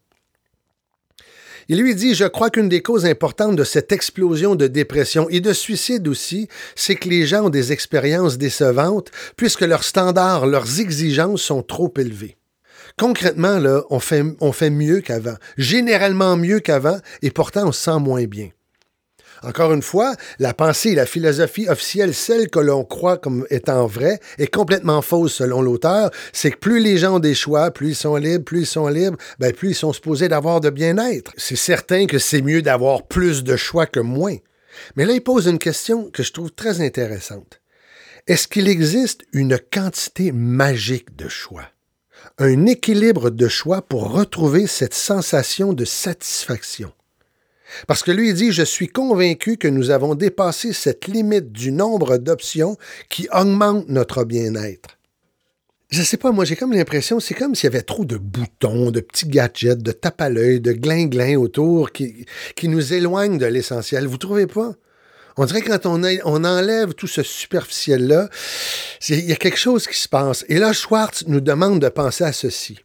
Il 1.69 1.81
lui 1.81 1.95
dit, 1.95 2.15
je 2.15 2.25
crois 2.25 2.49
qu'une 2.49 2.69
des 2.69 2.81
causes 2.81 3.05
importantes 3.05 3.55
de 3.57 3.63
cette 3.63 3.91
explosion 3.91 4.55
de 4.55 4.67
dépression 4.67 5.27
et 5.29 5.41
de 5.41 5.51
suicide 5.51 6.07
aussi, 6.07 6.47
c'est 6.75 6.95
que 6.95 7.09
les 7.09 7.25
gens 7.25 7.45
ont 7.45 7.49
des 7.49 7.73
expériences 7.73 8.37
décevantes 8.37 9.11
puisque 9.35 9.61
leurs 9.61 9.83
standards, 9.83 10.47
leurs 10.47 10.79
exigences 10.79 11.41
sont 11.41 11.63
trop 11.63 11.93
élevés. 11.97 12.37
Concrètement, 12.97 13.59
là, 13.59 13.83
on 13.89 13.99
fait, 13.99 14.23
on 14.39 14.51
fait 14.51 14.69
mieux 14.69 15.01
qu'avant, 15.01 15.35
généralement 15.57 16.37
mieux 16.37 16.59
qu'avant, 16.59 16.99
et 17.21 17.31
pourtant 17.31 17.67
on 17.67 17.71
se 17.71 17.83
sent 17.83 17.99
moins 17.99 18.23
bien. 18.23 18.49
Encore 19.43 19.73
une 19.73 19.81
fois, 19.81 20.15
la 20.39 20.53
pensée 20.53 20.89
et 20.89 20.95
la 20.95 21.05
philosophie 21.05 21.69
officielle, 21.69 22.13
celle 22.13 22.49
que 22.49 22.59
l'on 22.59 22.83
croit 22.83 23.17
comme 23.17 23.45
étant 23.49 23.85
vraie, 23.85 24.19
est 24.37 24.53
complètement 24.53 25.01
fausse 25.01 25.35
selon 25.35 25.61
l'auteur. 25.61 26.11
C'est 26.33 26.51
que 26.51 26.57
plus 26.57 26.79
les 26.79 26.97
gens 26.97 27.15
ont 27.15 27.19
des 27.19 27.35
choix, 27.35 27.71
plus 27.71 27.89
ils 27.89 27.95
sont 27.95 28.15
libres, 28.15 28.45
plus 28.45 28.61
ils 28.61 28.65
sont 28.65 28.87
libres, 28.87 29.17
ben 29.39 29.53
plus 29.53 29.71
ils 29.71 29.75
sont 29.75 29.93
supposés 29.93 30.27
d'avoir 30.27 30.61
de 30.61 30.69
bien-être. 30.69 31.31
C'est 31.37 31.55
certain 31.55 32.05
que 32.07 32.19
c'est 32.19 32.41
mieux 32.41 32.61
d'avoir 32.61 33.07
plus 33.07 33.43
de 33.43 33.55
choix 33.55 33.85
que 33.85 33.99
moins. 33.99 34.37
Mais 34.95 35.05
là, 35.05 35.13
il 35.13 35.23
pose 35.23 35.47
une 35.47 35.59
question 35.59 36.09
que 36.11 36.23
je 36.23 36.33
trouve 36.33 36.51
très 36.51 36.81
intéressante. 36.81 37.61
Est-ce 38.27 38.47
qu'il 38.47 38.67
existe 38.67 39.23
une 39.31 39.57
quantité 39.57 40.31
magique 40.31 41.15
de 41.15 41.29
choix? 41.29 41.65
Un 42.39 42.65
équilibre 42.65 43.29
de 43.29 43.47
choix 43.47 43.81
pour 43.81 44.11
retrouver 44.11 44.67
cette 44.67 44.93
sensation 44.93 45.73
de 45.73 45.85
satisfaction? 45.85 46.91
Parce 47.87 48.03
que 48.03 48.11
lui, 48.11 48.33
dit, 48.33 48.51
je 48.51 48.63
suis 48.63 48.87
convaincu 48.87 49.57
que 49.57 49.67
nous 49.67 49.89
avons 49.89 50.15
dépassé 50.15 50.73
cette 50.73 51.07
limite 51.07 51.51
du 51.51 51.71
nombre 51.71 52.17
d'options 52.17 52.77
qui 53.09 53.27
augmente 53.31 53.89
notre 53.89 54.23
bien-être. 54.23 54.97
Je 55.89 56.03
sais 56.03 56.17
pas, 56.17 56.31
moi 56.33 56.43
j'ai 56.43 56.57
comme 56.57 56.73
l'impression, 56.73 57.21
c'est 57.21 57.33
comme 57.33 57.55
s'il 57.55 57.65
y 57.65 57.73
avait 57.73 57.81
trop 57.81 58.03
de 58.03 58.17
boutons, 58.17 58.91
de 58.91 58.99
petits 58.99 59.27
gadgets, 59.27 59.81
de 59.81 59.93
tape 59.93 60.19
à 60.19 60.29
l'œil, 60.29 60.59
de 60.59 60.73
glin-glin 60.73 61.37
autour 61.37 61.93
qui, 61.93 62.25
qui 62.57 62.67
nous 62.67 62.93
éloignent 62.93 63.37
de 63.37 63.45
l'essentiel. 63.45 64.05
Vous 64.05 64.17
trouvez 64.17 64.47
pas? 64.47 64.73
On 65.37 65.45
dirait 65.45 65.61
que 65.61 65.69
quand 65.69 65.85
on, 65.85 66.03
on 66.25 66.43
enlève 66.43 66.93
tout 66.93 67.07
ce 67.07 67.23
superficiel-là, 67.23 68.27
il 69.07 69.25
y 69.25 69.31
a 69.31 69.37
quelque 69.37 69.57
chose 69.57 69.87
qui 69.87 69.97
se 69.97 70.09
passe. 70.09 70.43
Et 70.49 70.57
là, 70.57 70.73
Schwartz 70.73 71.23
nous 71.27 71.41
demande 71.41 71.79
de 71.79 71.89
penser 71.89 72.25
à 72.25 72.33
ceci. 72.33 72.79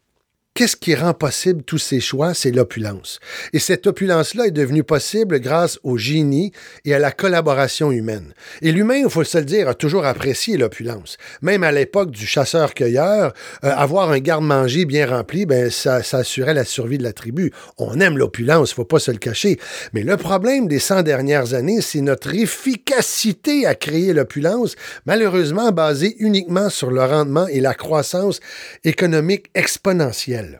Qu'est-ce 0.54 0.76
qui 0.76 0.94
rend 0.94 1.14
possible 1.14 1.62
tous 1.62 1.78
ces 1.78 2.00
choix? 2.00 2.34
C'est 2.34 2.50
l'opulence. 2.50 3.20
Et 3.54 3.58
cette 3.58 3.86
opulence-là 3.86 4.48
est 4.48 4.50
devenue 4.50 4.84
possible 4.84 5.40
grâce 5.40 5.78
au 5.82 5.96
génie 5.96 6.52
et 6.84 6.92
à 6.92 6.98
la 6.98 7.10
collaboration 7.10 7.90
humaine. 7.90 8.34
Et 8.60 8.70
l'humain, 8.70 8.96
il 8.96 9.08
faut 9.08 9.24
se 9.24 9.38
le 9.38 9.46
dire, 9.46 9.66
a 9.66 9.74
toujours 9.74 10.04
apprécié 10.04 10.58
l'opulence. 10.58 11.16
Même 11.40 11.62
à 11.62 11.72
l'époque 11.72 12.10
du 12.10 12.26
chasseur-cueilleur, 12.26 13.32
euh, 13.64 13.70
avoir 13.74 14.10
un 14.10 14.18
garde-manger 14.18 14.84
bien 14.84 15.06
rempli, 15.06 15.46
ben, 15.46 15.70
ça, 15.70 16.02
ça, 16.02 16.18
assurait 16.18 16.52
la 16.52 16.66
survie 16.66 16.98
de 16.98 17.02
la 17.02 17.14
tribu. 17.14 17.50
On 17.78 17.98
aime 17.98 18.18
l'opulence, 18.18 18.74
faut 18.74 18.84
pas 18.84 18.98
se 18.98 19.10
le 19.10 19.16
cacher. 19.16 19.58
Mais 19.94 20.02
le 20.02 20.18
problème 20.18 20.68
des 20.68 20.80
100 20.80 21.00
dernières 21.00 21.54
années, 21.54 21.80
c'est 21.80 22.02
notre 22.02 22.34
efficacité 22.34 23.64
à 23.64 23.74
créer 23.74 24.12
l'opulence, 24.12 24.76
malheureusement 25.06 25.72
basée 25.72 26.14
uniquement 26.18 26.68
sur 26.68 26.90
le 26.90 27.02
rendement 27.02 27.46
et 27.46 27.60
la 27.60 27.72
croissance 27.72 28.40
économique 28.84 29.46
exponentielle. 29.54 30.51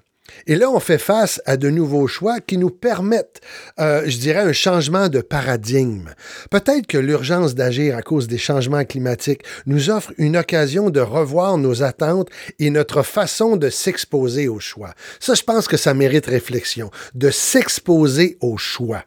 Et 0.46 0.56
là, 0.56 0.70
on 0.70 0.80
fait 0.80 0.98
face 0.98 1.40
à 1.46 1.56
de 1.56 1.70
nouveaux 1.70 2.06
choix 2.06 2.40
qui 2.40 2.58
nous 2.58 2.70
permettent, 2.70 3.40
euh, 3.78 4.02
je 4.06 4.18
dirais, 4.18 4.40
un 4.40 4.52
changement 4.52 5.08
de 5.08 5.20
paradigme. 5.20 6.10
Peut-être 6.50 6.86
que 6.86 6.98
l'urgence 6.98 7.54
d'agir 7.54 7.96
à 7.96 8.02
cause 8.02 8.28
des 8.28 8.38
changements 8.38 8.84
climatiques 8.84 9.44
nous 9.66 9.90
offre 9.90 10.12
une 10.18 10.36
occasion 10.36 10.90
de 10.90 11.00
revoir 11.00 11.58
nos 11.58 11.82
attentes 11.82 12.28
et 12.58 12.70
notre 12.70 13.02
façon 13.02 13.56
de 13.56 13.70
s'exposer 13.70 14.48
aux 14.48 14.60
choix. 14.60 14.94
Ça, 15.20 15.34
je 15.34 15.42
pense 15.42 15.68
que 15.68 15.76
ça 15.76 15.94
mérite 15.94 16.26
réflexion, 16.26 16.90
de 17.14 17.30
s'exposer 17.30 18.36
aux 18.40 18.56
choix. 18.56 19.04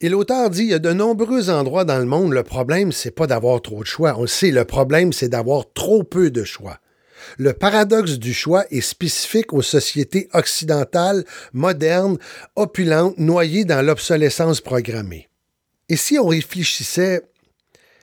Et 0.00 0.08
l'auteur 0.08 0.48
dit, 0.50 0.62
il 0.62 0.70
y 0.70 0.74
a 0.74 0.78
de 0.78 0.92
nombreux 0.92 1.50
endroits 1.50 1.84
dans 1.84 1.98
le 1.98 2.04
monde, 2.04 2.32
le 2.32 2.44
problème, 2.44 2.92
c'est 2.92 3.10
pas 3.10 3.26
d'avoir 3.26 3.60
trop 3.60 3.80
de 3.80 3.86
choix. 3.86 4.14
On 4.16 4.22
le 4.22 4.26
sait, 4.28 4.52
le 4.52 4.64
problème, 4.64 5.12
c'est 5.12 5.28
d'avoir 5.28 5.64
trop 5.74 6.04
peu 6.04 6.30
de 6.30 6.44
choix. 6.44 6.78
Le 7.36 7.52
paradoxe 7.52 8.18
du 8.18 8.32
choix 8.32 8.64
est 8.70 8.80
spécifique 8.80 9.52
aux 9.52 9.62
sociétés 9.62 10.28
occidentales, 10.32 11.24
modernes, 11.52 12.18
opulentes, 12.56 13.18
noyées 13.18 13.64
dans 13.64 13.84
l'obsolescence 13.84 14.60
programmée. 14.60 15.28
Et 15.88 15.96
si 15.96 16.18
on 16.18 16.26
réfléchissait 16.26 17.22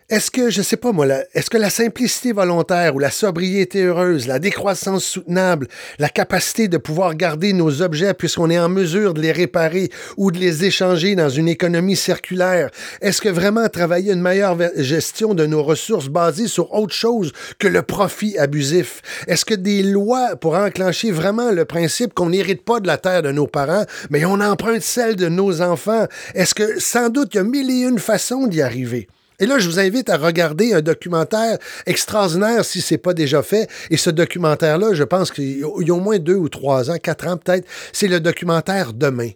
est-ce 0.07 0.29
que, 0.29 0.51
je 0.51 0.61
sais 0.61 0.77
pas 0.77 0.91
moi, 0.91 1.07
est-ce 1.33 1.49
que 1.49 1.57
la 1.57 1.71
simplicité 1.71 2.31
volontaire 2.31 2.95
ou 2.95 2.99
la 2.99 3.09
sobriété 3.09 3.81
heureuse, 3.85 4.27
la 4.27 4.37
décroissance 4.37 5.03
soutenable, 5.03 5.67
la 5.97 6.09
capacité 6.09 6.67
de 6.67 6.77
pouvoir 6.77 7.15
garder 7.15 7.53
nos 7.53 7.81
objets 7.81 8.13
puisqu'on 8.13 8.51
est 8.51 8.59
en 8.59 8.69
mesure 8.69 9.15
de 9.15 9.21
les 9.21 9.31
réparer 9.31 9.89
ou 10.15 10.29
de 10.29 10.37
les 10.37 10.63
échanger 10.63 11.15
dans 11.15 11.29
une 11.29 11.47
économie 11.47 11.95
circulaire, 11.95 12.69
est-ce 13.01 13.19
que 13.19 13.29
vraiment 13.29 13.67
travailler 13.67 14.13
une 14.13 14.21
meilleure 14.21 14.55
gestion 14.75 15.33
de 15.33 15.47
nos 15.47 15.63
ressources 15.63 16.09
basées 16.09 16.47
sur 16.47 16.71
autre 16.75 16.93
chose 16.93 17.31
que 17.57 17.67
le 17.67 17.81
profit 17.81 18.37
abusif? 18.37 19.01
Est-ce 19.25 19.43
que 19.43 19.55
des 19.55 19.81
lois 19.81 20.35
pour 20.35 20.53
enclencher 20.53 21.09
vraiment 21.09 21.49
le 21.49 21.65
principe 21.65 22.13
qu'on 22.13 22.29
n'hérite 22.29 22.63
pas 22.63 22.79
de 22.79 22.85
la 22.85 22.99
terre 22.99 23.23
de 23.23 23.31
nos 23.31 23.47
parents, 23.47 23.85
mais 24.11 24.23
on 24.23 24.39
emprunte 24.39 24.83
celle 24.83 25.15
de 25.15 25.29
nos 25.29 25.63
enfants? 25.63 26.05
Est-ce 26.35 26.53
que, 26.53 26.79
sans 26.79 27.09
doute, 27.09 27.29
il 27.33 27.37
y 27.37 27.39
a 27.39 27.43
mille 27.43 27.71
et 27.71 27.87
une 27.87 27.97
façons 27.97 28.45
d'y 28.45 28.61
arriver? 28.61 29.07
Et 29.39 29.45
là, 29.45 29.59
je 29.59 29.67
vous 29.67 29.79
invite 29.79 30.09
à 30.09 30.17
regarder 30.17 30.73
un 30.73 30.81
documentaire 30.81 31.57
extraordinaire 31.85 32.63
si 32.63 32.81
ce 32.81 32.93
n'est 32.93 32.99
pas 32.99 33.13
déjà 33.13 33.43
fait. 33.43 33.69
Et 33.89 33.97
ce 33.97 34.09
documentaire-là, 34.09 34.93
je 34.93 35.03
pense 35.03 35.31
qu'il 35.31 35.59
y 35.59 35.63
a 35.63 35.93
au 35.93 35.99
moins 35.99 36.19
deux 36.19 36.35
ou 36.35 36.49
trois 36.49 36.89
ans, 36.89 36.97
quatre 36.97 37.27
ans 37.27 37.37
peut-être, 37.37 37.67
c'est 37.91 38.07
le 38.07 38.19
documentaire 38.19 38.93
Demain. 38.93 39.31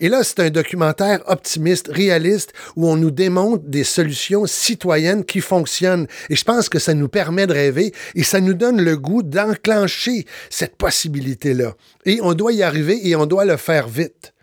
Et 0.00 0.08
là, 0.08 0.24
c'est 0.24 0.40
un 0.40 0.50
documentaire 0.50 1.20
optimiste, 1.26 1.88
réaliste, 1.88 2.52
où 2.76 2.88
on 2.88 2.96
nous 2.96 3.10
démontre 3.10 3.64
des 3.64 3.84
solutions 3.84 4.46
citoyennes 4.46 5.24
qui 5.24 5.40
fonctionnent. 5.40 6.06
Et 6.30 6.36
je 6.36 6.44
pense 6.44 6.68
que 6.68 6.78
ça 6.78 6.94
nous 6.94 7.08
permet 7.08 7.46
de 7.46 7.52
rêver 7.52 7.92
et 8.14 8.24
ça 8.24 8.40
nous 8.40 8.54
donne 8.54 8.82
le 8.82 8.96
goût 8.96 9.22
d'enclencher 9.22 10.26
cette 10.50 10.76
possibilité-là. 10.76 11.74
Et 12.04 12.18
on 12.22 12.34
doit 12.34 12.52
y 12.52 12.62
arriver 12.62 13.06
et 13.06 13.14
on 13.16 13.26
doit 13.26 13.44
le 13.44 13.56
faire 13.56 13.88
vite. 13.88 14.33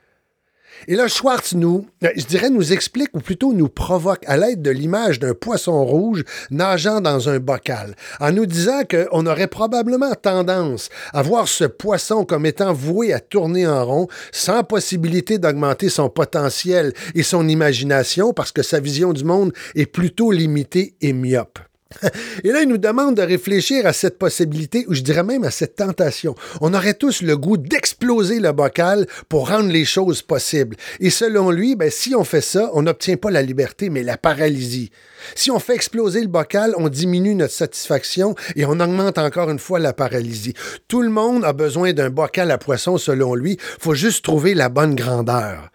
Et 0.87 0.95
là, 0.95 1.07
Schwartz 1.07 1.53
nous, 1.53 1.85
euh, 2.03 2.09
je 2.15 2.25
dirais, 2.25 2.49
nous 2.49 2.73
explique, 2.73 3.09
ou 3.13 3.19
plutôt 3.19 3.53
nous 3.53 3.69
provoque 3.69 4.23
à 4.27 4.37
l'aide 4.37 4.61
de 4.61 4.71
l'image 4.71 5.19
d'un 5.19 5.33
poisson 5.33 5.85
rouge 5.85 6.23
nageant 6.49 7.01
dans 7.01 7.29
un 7.29 7.39
bocal, 7.39 7.95
en 8.19 8.31
nous 8.31 8.45
disant 8.45 8.81
qu'on 8.89 9.25
aurait 9.25 9.47
probablement 9.47 10.13
tendance 10.15 10.89
à 11.13 11.21
voir 11.21 11.47
ce 11.47 11.65
poisson 11.65 12.25
comme 12.25 12.45
étant 12.45 12.73
voué 12.73 13.13
à 13.13 13.19
tourner 13.19 13.67
en 13.67 13.85
rond, 13.85 14.07
sans 14.31 14.63
possibilité 14.63 15.37
d'augmenter 15.37 15.89
son 15.89 16.09
potentiel 16.09 16.93
et 17.15 17.23
son 17.23 17.47
imagination, 17.47 18.33
parce 18.33 18.51
que 18.51 18.63
sa 18.63 18.79
vision 18.79 19.13
du 19.13 19.23
monde 19.23 19.53
est 19.75 19.85
plutôt 19.85 20.31
limitée 20.31 20.95
et 21.01 21.13
myope. 21.13 21.59
Et 22.43 22.51
là, 22.51 22.61
il 22.61 22.69
nous 22.69 22.77
demande 22.77 23.15
de 23.15 23.21
réfléchir 23.21 23.85
à 23.85 23.93
cette 23.93 24.17
possibilité, 24.17 24.85
ou 24.87 24.93
je 24.93 25.01
dirais 25.01 25.23
même 25.23 25.43
à 25.43 25.51
cette 25.51 25.75
tentation. 25.75 26.35
On 26.61 26.73
aurait 26.73 26.93
tous 26.93 27.21
le 27.21 27.37
goût 27.37 27.57
d'exploser 27.57 28.39
le 28.39 28.51
bocal 28.51 29.07
pour 29.29 29.49
rendre 29.49 29.69
les 29.69 29.85
choses 29.85 30.21
possibles. 30.21 30.75
Et 30.99 31.09
selon 31.09 31.51
lui, 31.51 31.75
ben, 31.75 31.89
si 31.91 32.15
on 32.15 32.23
fait 32.23 32.41
ça, 32.41 32.69
on 32.73 32.83
n'obtient 32.83 33.17
pas 33.17 33.31
la 33.31 33.41
liberté, 33.41 33.89
mais 33.89 34.03
la 34.03 34.17
paralysie. 34.17 34.91
Si 35.35 35.51
on 35.51 35.59
fait 35.59 35.75
exploser 35.75 36.21
le 36.21 36.27
bocal, 36.27 36.73
on 36.77 36.89
diminue 36.89 37.35
notre 37.35 37.53
satisfaction 37.53 38.35
et 38.55 38.65
on 38.65 38.79
augmente 38.79 39.17
encore 39.17 39.49
une 39.49 39.59
fois 39.59 39.79
la 39.79 39.93
paralysie. 39.93 40.53
Tout 40.87 41.01
le 41.01 41.09
monde 41.09 41.45
a 41.45 41.53
besoin 41.53 41.93
d'un 41.93 42.09
bocal 42.09 42.51
à 42.51 42.57
poisson, 42.57 42.97
selon 42.97 43.35
lui. 43.35 43.57
faut 43.79 43.95
juste 43.95 44.23
trouver 44.23 44.53
la 44.53 44.69
bonne 44.69 44.95
grandeur. 44.95 45.69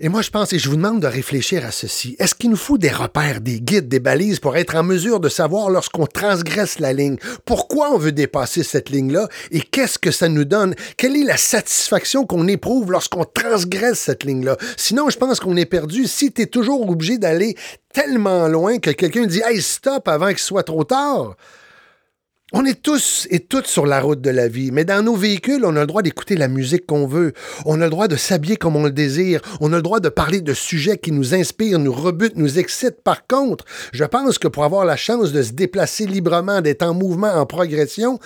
Et 0.00 0.08
moi, 0.08 0.22
je 0.22 0.30
pense, 0.30 0.52
et 0.52 0.60
je 0.60 0.68
vous 0.68 0.76
demande 0.76 1.00
de 1.00 1.08
réfléchir 1.08 1.66
à 1.66 1.72
ceci. 1.72 2.14
Est-ce 2.20 2.36
qu'il 2.36 2.50
nous 2.50 2.56
faut 2.56 2.78
des 2.78 2.88
repères, 2.88 3.40
des 3.40 3.60
guides, 3.60 3.88
des 3.88 3.98
balises 3.98 4.38
pour 4.38 4.56
être 4.56 4.76
en 4.76 4.84
mesure 4.84 5.18
de 5.18 5.28
savoir 5.28 5.70
lorsqu'on 5.70 6.06
transgresse 6.06 6.78
la 6.78 6.92
ligne? 6.92 7.16
Pourquoi 7.44 7.90
on 7.90 7.98
veut 7.98 8.12
dépasser 8.12 8.62
cette 8.62 8.90
ligne-là? 8.90 9.28
Et 9.50 9.60
qu'est-ce 9.60 9.98
que 9.98 10.12
ça 10.12 10.28
nous 10.28 10.44
donne? 10.44 10.76
Quelle 10.96 11.16
est 11.16 11.24
la 11.24 11.36
satisfaction 11.36 12.26
qu'on 12.26 12.46
éprouve 12.46 12.92
lorsqu'on 12.92 13.24
transgresse 13.24 13.98
cette 13.98 14.22
ligne-là? 14.22 14.56
Sinon, 14.76 15.10
je 15.10 15.18
pense 15.18 15.40
qu'on 15.40 15.56
est 15.56 15.66
perdu 15.66 16.06
si 16.06 16.30
tu 16.32 16.42
es 16.42 16.46
toujours 16.46 16.88
obligé 16.88 17.18
d'aller 17.18 17.56
tellement 17.92 18.46
loin 18.46 18.78
que 18.78 18.90
quelqu'un 18.90 19.26
dit 19.26 19.42
Hey, 19.44 19.60
stop 19.60 20.06
avant 20.06 20.28
qu'il 20.28 20.38
soit 20.38 20.62
trop 20.62 20.84
tard. 20.84 21.34
On 22.54 22.64
est 22.64 22.80
tous 22.80 23.28
et 23.30 23.40
toutes 23.40 23.66
sur 23.66 23.84
la 23.84 24.00
route 24.00 24.22
de 24.22 24.30
la 24.30 24.48
vie, 24.48 24.70
mais 24.70 24.86
dans 24.86 25.04
nos 25.04 25.14
véhicules, 25.14 25.66
on 25.66 25.76
a 25.76 25.80
le 25.80 25.86
droit 25.86 26.00
d'écouter 26.00 26.34
la 26.34 26.48
musique 26.48 26.86
qu'on 26.86 27.06
veut, 27.06 27.34
on 27.66 27.78
a 27.82 27.84
le 27.84 27.90
droit 27.90 28.08
de 28.08 28.16
s'habiller 28.16 28.56
comme 28.56 28.74
on 28.74 28.84
le 28.84 28.90
désire, 28.90 29.42
on 29.60 29.70
a 29.74 29.76
le 29.76 29.82
droit 29.82 30.00
de 30.00 30.08
parler 30.08 30.40
de 30.40 30.54
sujets 30.54 30.96
qui 30.96 31.12
nous 31.12 31.34
inspirent, 31.34 31.78
nous 31.78 31.92
rebutent, 31.92 32.38
nous 32.38 32.58
excitent. 32.58 33.02
Par 33.02 33.26
contre, 33.26 33.66
je 33.92 34.02
pense 34.06 34.38
que 34.38 34.48
pour 34.48 34.64
avoir 34.64 34.86
la 34.86 34.96
chance 34.96 35.30
de 35.30 35.42
se 35.42 35.52
déplacer 35.52 36.06
librement, 36.06 36.62
d'être 36.62 36.84
en 36.84 36.94
mouvement, 36.94 37.34
en 37.34 37.44
progression, 37.44 38.18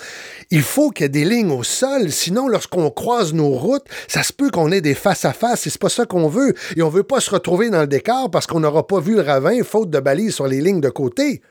il 0.52 0.62
faut 0.62 0.90
qu'il 0.90 1.02
y 1.02 1.06
ait 1.06 1.08
des 1.08 1.24
lignes 1.24 1.50
au 1.50 1.64
sol, 1.64 2.12
sinon 2.12 2.46
lorsqu'on 2.46 2.90
croise 2.90 3.34
nos 3.34 3.50
routes, 3.50 3.86
ça 4.06 4.22
se 4.22 4.32
peut 4.32 4.50
qu'on 4.50 4.70
ait 4.70 4.80
des 4.80 4.94
face-à-face, 4.94 5.66
et 5.66 5.70
c'est 5.70 5.80
pas 5.80 5.88
ça 5.88 6.06
qu'on 6.06 6.28
veut, 6.28 6.54
et 6.76 6.82
on 6.82 6.90
veut 6.90 7.02
pas 7.02 7.18
se 7.18 7.30
retrouver 7.30 7.70
dans 7.70 7.80
le 7.80 7.88
décor 7.88 8.30
parce 8.30 8.46
qu'on 8.46 8.60
n'aura 8.60 8.86
pas 8.86 9.00
vu 9.00 9.16
le 9.16 9.22
ravin, 9.22 9.64
faute 9.64 9.90
de 9.90 9.98
balises 9.98 10.36
sur 10.36 10.46
les 10.46 10.60
lignes 10.60 10.80
de 10.80 10.90
côté. 10.90 11.42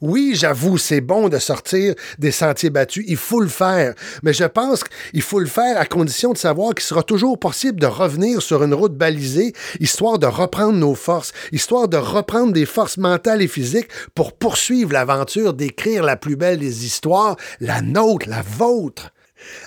Oui, 0.00 0.34
j'avoue, 0.34 0.78
c'est 0.78 1.00
bon 1.00 1.28
de 1.28 1.38
sortir 1.38 1.94
des 2.18 2.30
sentiers 2.30 2.70
battus. 2.70 3.04
Il 3.08 3.16
faut 3.16 3.40
le 3.40 3.48
faire. 3.48 3.94
Mais 4.22 4.32
je 4.32 4.44
pense 4.44 4.84
qu'il 4.84 5.22
faut 5.22 5.40
le 5.40 5.46
faire 5.46 5.76
à 5.76 5.86
condition 5.86 6.32
de 6.32 6.38
savoir 6.38 6.74
qu'il 6.74 6.84
sera 6.84 7.02
toujours 7.02 7.38
possible 7.38 7.80
de 7.80 7.86
revenir 7.86 8.40
sur 8.40 8.62
une 8.62 8.74
route 8.74 8.96
balisée, 8.96 9.52
histoire 9.80 10.20
de 10.20 10.26
reprendre 10.26 10.78
nos 10.78 10.94
forces, 10.94 11.32
histoire 11.50 11.88
de 11.88 11.96
reprendre 11.96 12.52
des 12.52 12.66
forces 12.66 12.96
mentales 12.96 13.42
et 13.42 13.48
physiques 13.48 13.88
pour 14.14 14.32
poursuivre 14.36 14.92
l'aventure 14.92 15.52
d'écrire 15.52 16.04
la 16.04 16.16
plus 16.16 16.36
belle 16.36 16.60
des 16.60 16.86
histoires, 16.86 17.36
la 17.60 17.80
nôtre, 17.80 18.28
la 18.28 18.42
vôtre. 18.42 19.10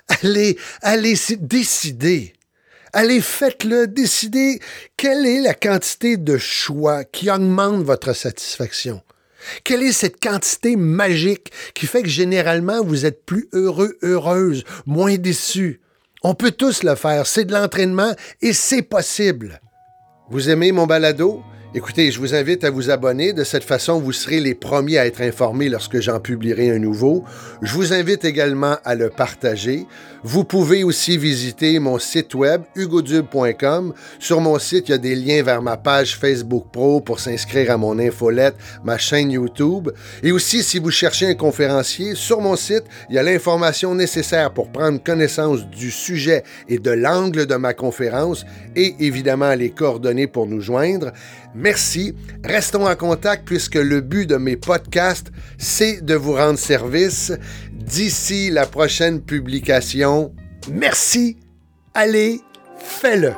Allez, 0.08 0.58
allez 0.82 1.16
décider. 1.40 2.34
Allez, 2.94 3.22
faites-le, 3.22 3.88
décidez 3.88 4.60
quelle 4.96 5.26
est 5.26 5.42
la 5.42 5.54
quantité 5.54 6.16
de 6.18 6.38
choix 6.38 7.04
qui 7.04 7.30
augmente 7.30 7.84
votre 7.84 8.14
satisfaction? 8.14 9.02
Quelle 9.64 9.84
est 9.84 9.92
cette 9.92 10.22
quantité 10.22 10.76
magique 10.76 11.52
qui 11.74 11.88
fait 11.88 12.04
que 12.04 12.10
généralement 12.10 12.84
vous 12.84 13.06
êtes 13.06 13.26
plus 13.26 13.48
heureux, 13.54 13.98
heureuse, 14.02 14.64
moins 14.86 15.16
déçu? 15.18 15.82
On 16.24 16.36
peut 16.36 16.52
tous 16.52 16.84
le 16.84 16.96
faire, 16.96 17.26
c'est 17.26 17.46
de 17.46 17.54
l'entraînement 17.54 18.14
et 18.42 18.54
c'est 18.54 18.84
possible. 18.84 19.60
Vous 20.30 20.50
aimez 20.50 20.72
mon 20.72 20.86
balado? 20.86 21.44
Écoutez, 21.74 22.12
je 22.12 22.20
vous 22.20 22.36
invite 22.36 22.66
à 22.66 22.70
vous 22.70 22.90
abonner. 22.90 23.32
De 23.32 23.46
cette 23.46 23.64
façon, 23.64 23.98
vous 24.02 24.12
serez 24.12 24.42
les 24.42 24.56
premiers 24.56 24.98
à 24.98 25.06
être 25.06 25.22
informés 25.22 25.70
lorsque 25.70 26.02
j'en 26.02 26.20
publierai 26.20 26.70
un 26.70 26.80
nouveau. 26.80 27.24
Je 27.62 27.74
vous 27.74 27.94
invite 27.94 28.26
également 28.26 28.76
à 28.84 28.94
le 28.94 29.10
partager. 29.10 29.86
Vous 30.22 30.44
pouvez 30.44 30.84
aussi 30.84 31.18
visiter 31.18 31.80
mon 31.80 31.98
site 31.98 32.36
web 32.36 32.64
hugodube.com. 32.76 33.94
Sur 34.20 34.42
mon 34.42 34.60
site, 34.60 34.90
il 34.90 34.92
y 34.92 34.96
a 34.96 34.98
des 34.98 35.16
liens 35.16 35.44
vers 35.44 35.62
ma 35.62 35.78
page 35.78 36.18
Facebook 36.18 36.66
Pro 36.74 37.00
pour 37.00 37.22
s'inscrire 37.22 37.72
à 37.72 37.78
mon 37.78 37.98
infolette, 38.00 38.56
ma 38.84 38.98
chaîne 38.98 39.32
YouTube. 39.32 39.92
Et 40.24 40.34
aussi, 40.34 40.64
si 40.64 40.78
vous 40.78 40.92
cherchez 40.92 41.28
un 41.28 41.36
conférencier, 41.36 42.16
sur 42.16 42.42
mon 42.42 42.58
site, 42.58 42.84
il 43.10 43.16
y 43.16 43.18
a 43.18 43.24
l'information 43.24 43.96
nécessaire 43.96 44.52
pour 44.52 44.74
prendre 44.74 45.02
connaissance 45.02 45.66
du 45.68 45.90
sujet 45.90 46.44
et 46.68 46.80
de 46.80 46.92
l'angle 46.92 47.46
de 47.46 47.56
ma 47.56 47.74
conférence 47.74 48.46
et 48.76 48.94
évidemment 49.00 49.56
les 49.56 49.70
coordonnées 49.70 50.28
pour 50.28 50.48
nous 50.48 50.60
joindre. 50.60 51.14
Merci. 51.54 52.16
Restons 52.44 52.88
en 52.88 52.96
contact 52.96 53.46
puisque 53.46 53.76
le 53.76 54.02
but 54.02 54.26
de 54.26 54.38
mes 54.38 54.58
podcasts, 54.58 55.32
c'est 55.58 56.02
de 56.02 56.16
vous 56.16 56.34
rendre 56.34 56.60
service. 56.60 57.34
D'ici 57.72 58.50
la 58.50 58.66
prochaine 58.66 59.22
publication, 59.22 60.34
merci. 60.70 61.38
Allez, 61.94 62.40
fais-le. 62.78 63.34